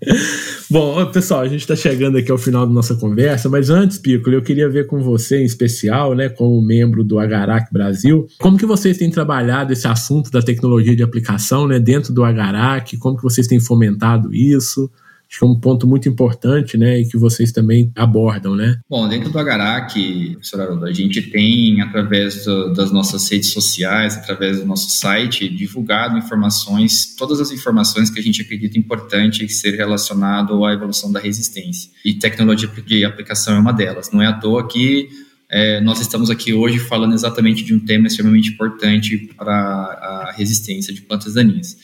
[0.70, 4.36] Bom, pessoal, a gente está chegando aqui ao final da nossa conversa, mas antes, Piccolo,
[4.36, 8.66] eu queria ver com você em especial, né, como membro do Agarac Brasil, como que
[8.66, 13.24] vocês têm trabalhado esse assunto da tecnologia de aplicação, né, dentro do Agarac, como que
[13.24, 13.91] vocês têm fomentado
[14.34, 14.90] isso.
[15.32, 18.82] Acho que é um ponto muito importante, né, e que vocês também abordam, né?
[18.90, 20.38] Bom, dentro do Agarac,
[20.84, 27.16] a gente tem, através do, das nossas redes sociais, através do nosso site, divulgado informações,
[27.16, 31.90] todas as informações que a gente acredita importante ser relacionado à evolução da resistência.
[32.04, 34.12] E tecnologia de aplicação é uma delas.
[34.12, 35.08] Não é à toa que
[35.50, 40.94] é, nós estamos aqui hoje falando exatamente de um tema extremamente importante para a resistência
[40.94, 41.78] de plantas daninhas.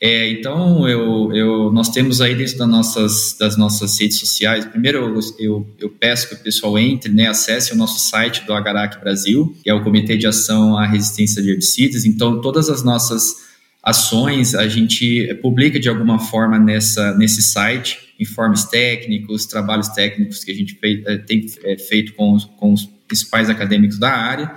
[0.00, 4.98] É, então, eu, eu, nós temos aí dentro das nossas, das nossas redes sociais, primeiro
[4.98, 9.00] eu, eu, eu, peço que o pessoal entre, né, acesse o nosso site do Agarac
[9.00, 12.04] Brasil, que é o Comitê de Ação à Resistência de Herbicidas.
[12.04, 13.48] Então, todas as nossas
[13.82, 20.52] ações a gente publica de alguma forma nessa, nesse site, informes técnicos, trabalhos técnicos que
[20.52, 24.54] a gente fei, é, tem é, feito com os, com os principais acadêmicos da área.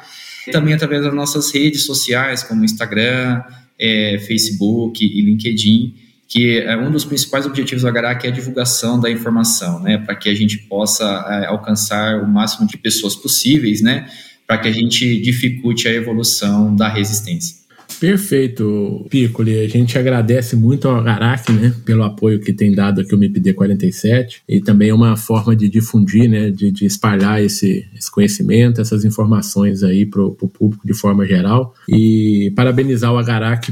[0.48, 3.42] E também através das nossas redes sociais, como Instagram,
[3.82, 5.96] é, Facebook e LinkedIn,
[6.28, 10.16] que é um dos principais objetivos do que é a divulgação da informação, né, para
[10.16, 14.08] que a gente possa é, alcançar o máximo de pessoas possíveis, né,
[14.48, 17.61] para que a gente dificulte a evolução da resistência.
[18.02, 19.60] Perfeito, Piccoli.
[19.60, 23.54] A gente agradece muito ao Agarac, né, pelo apoio que tem dado aqui o MIPD
[23.54, 28.82] 47 e também é uma forma de difundir, né, de, de espalhar esse, esse, conhecimento,
[28.82, 33.72] essas informações aí para o público de forma geral e parabenizar o Agarac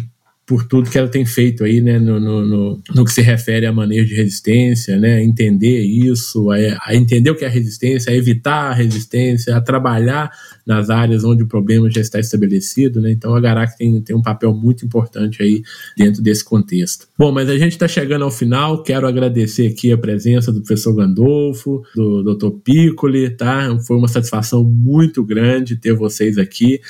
[0.50, 3.68] por tudo que ela tem feito aí, né, no, no, no, no que se refere
[3.68, 6.56] a manejo de resistência, né, entender isso, a,
[6.88, 10.32] a, entender o que é resistência, a evitar a resistência, a trabalhar
[10.66, 14.24] nas áreas onde o problema já está estabelecido, né, então a Garac tem, tem um
[14.24, 15.62] papel muito importante aí
[15.96, 17.08] dentro desse contexto.
[17.16, 20.96] Bom, mas a gente está chegando ao final, quero agradecer aqui a presença do professor
[20.96, 22.50] Gandolfo, do Dr.
[22.64, 26.82] Piccoli, tá, foi uma satisfação muito grande ter vocês aqui,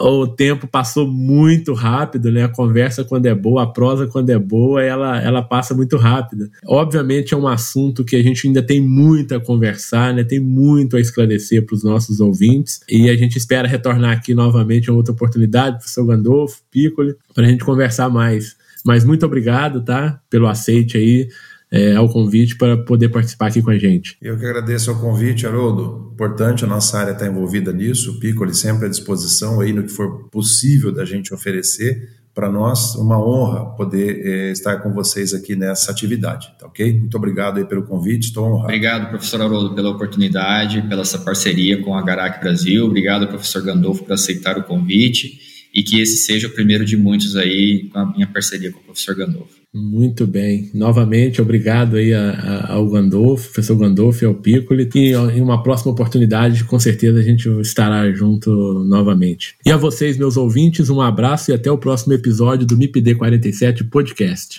[0.00, 2.44] o tempo passou muito rápido, né?
[2.44, 6.50] A conversa quando é boa, a prosa quando é boa, ela, ela passa muito rápido.
[6.66, 10.24] Obviamente é um assunto que a gente ainda tem muito a conversar, né?
[10.24, 14.88] Tem muito a esclarecer para os nossos ouvintes e a gente espera retornar aqui novamente
[14.88, 18.56] em outra oportunidade, professor Gandolfo, Piccoli, para a gente conversar mais.
[18.84, 20.20] Mas muito obrigado, tá?
[20.30, 21.28] Pelo aceite aí
[21.70, 24.16] é, ao convite para poder participar aqui com a gente.
[24.22, 26.10] Eu que agradeço ao convite, Haroldo.
[26.14, 29.90] Importante, a nossa área está envolvida nisso, o Piccoli sempre à disposição aí no que
[29.90, 32.16] for possível da gente oferecer.
[32.34, 37.00] Para nós, uma honra poder é, estar com vocês aqui nessa atividade, tá ok?
[37.00, 38.64] Muito obrigado aí pelo convite, estou honrado.
[38.64, 42.84] Obrigado, professor Haroldo, pela oportunidade, pela essa parceria com a Garac Brasil.
[42.84, 45.40] Obrigado, professor Gandolfo, por aceitar o convite
[45.72, 48.82] e que esse seja o primeiro de muitos aí com a minha parceria com o
[48.82, 49.55] professor Gandolfo.
[49.74, 50.70] Muito bem.
[50.72, 54.88] Novamente, obrigado aí a, a, ao Gandolfo, professor Gandolfo e ao Piccoli.
[54.94, 58.50] E em uma próxima oportunidade, com certeza a gente estará junto
[58.84, 59.56] novamente.
[59.66, 63.84] E a vocês, meus ouvintes, um abraço e até o próximo episódio do MIPD 47
[63.84, 64.56] Podcast.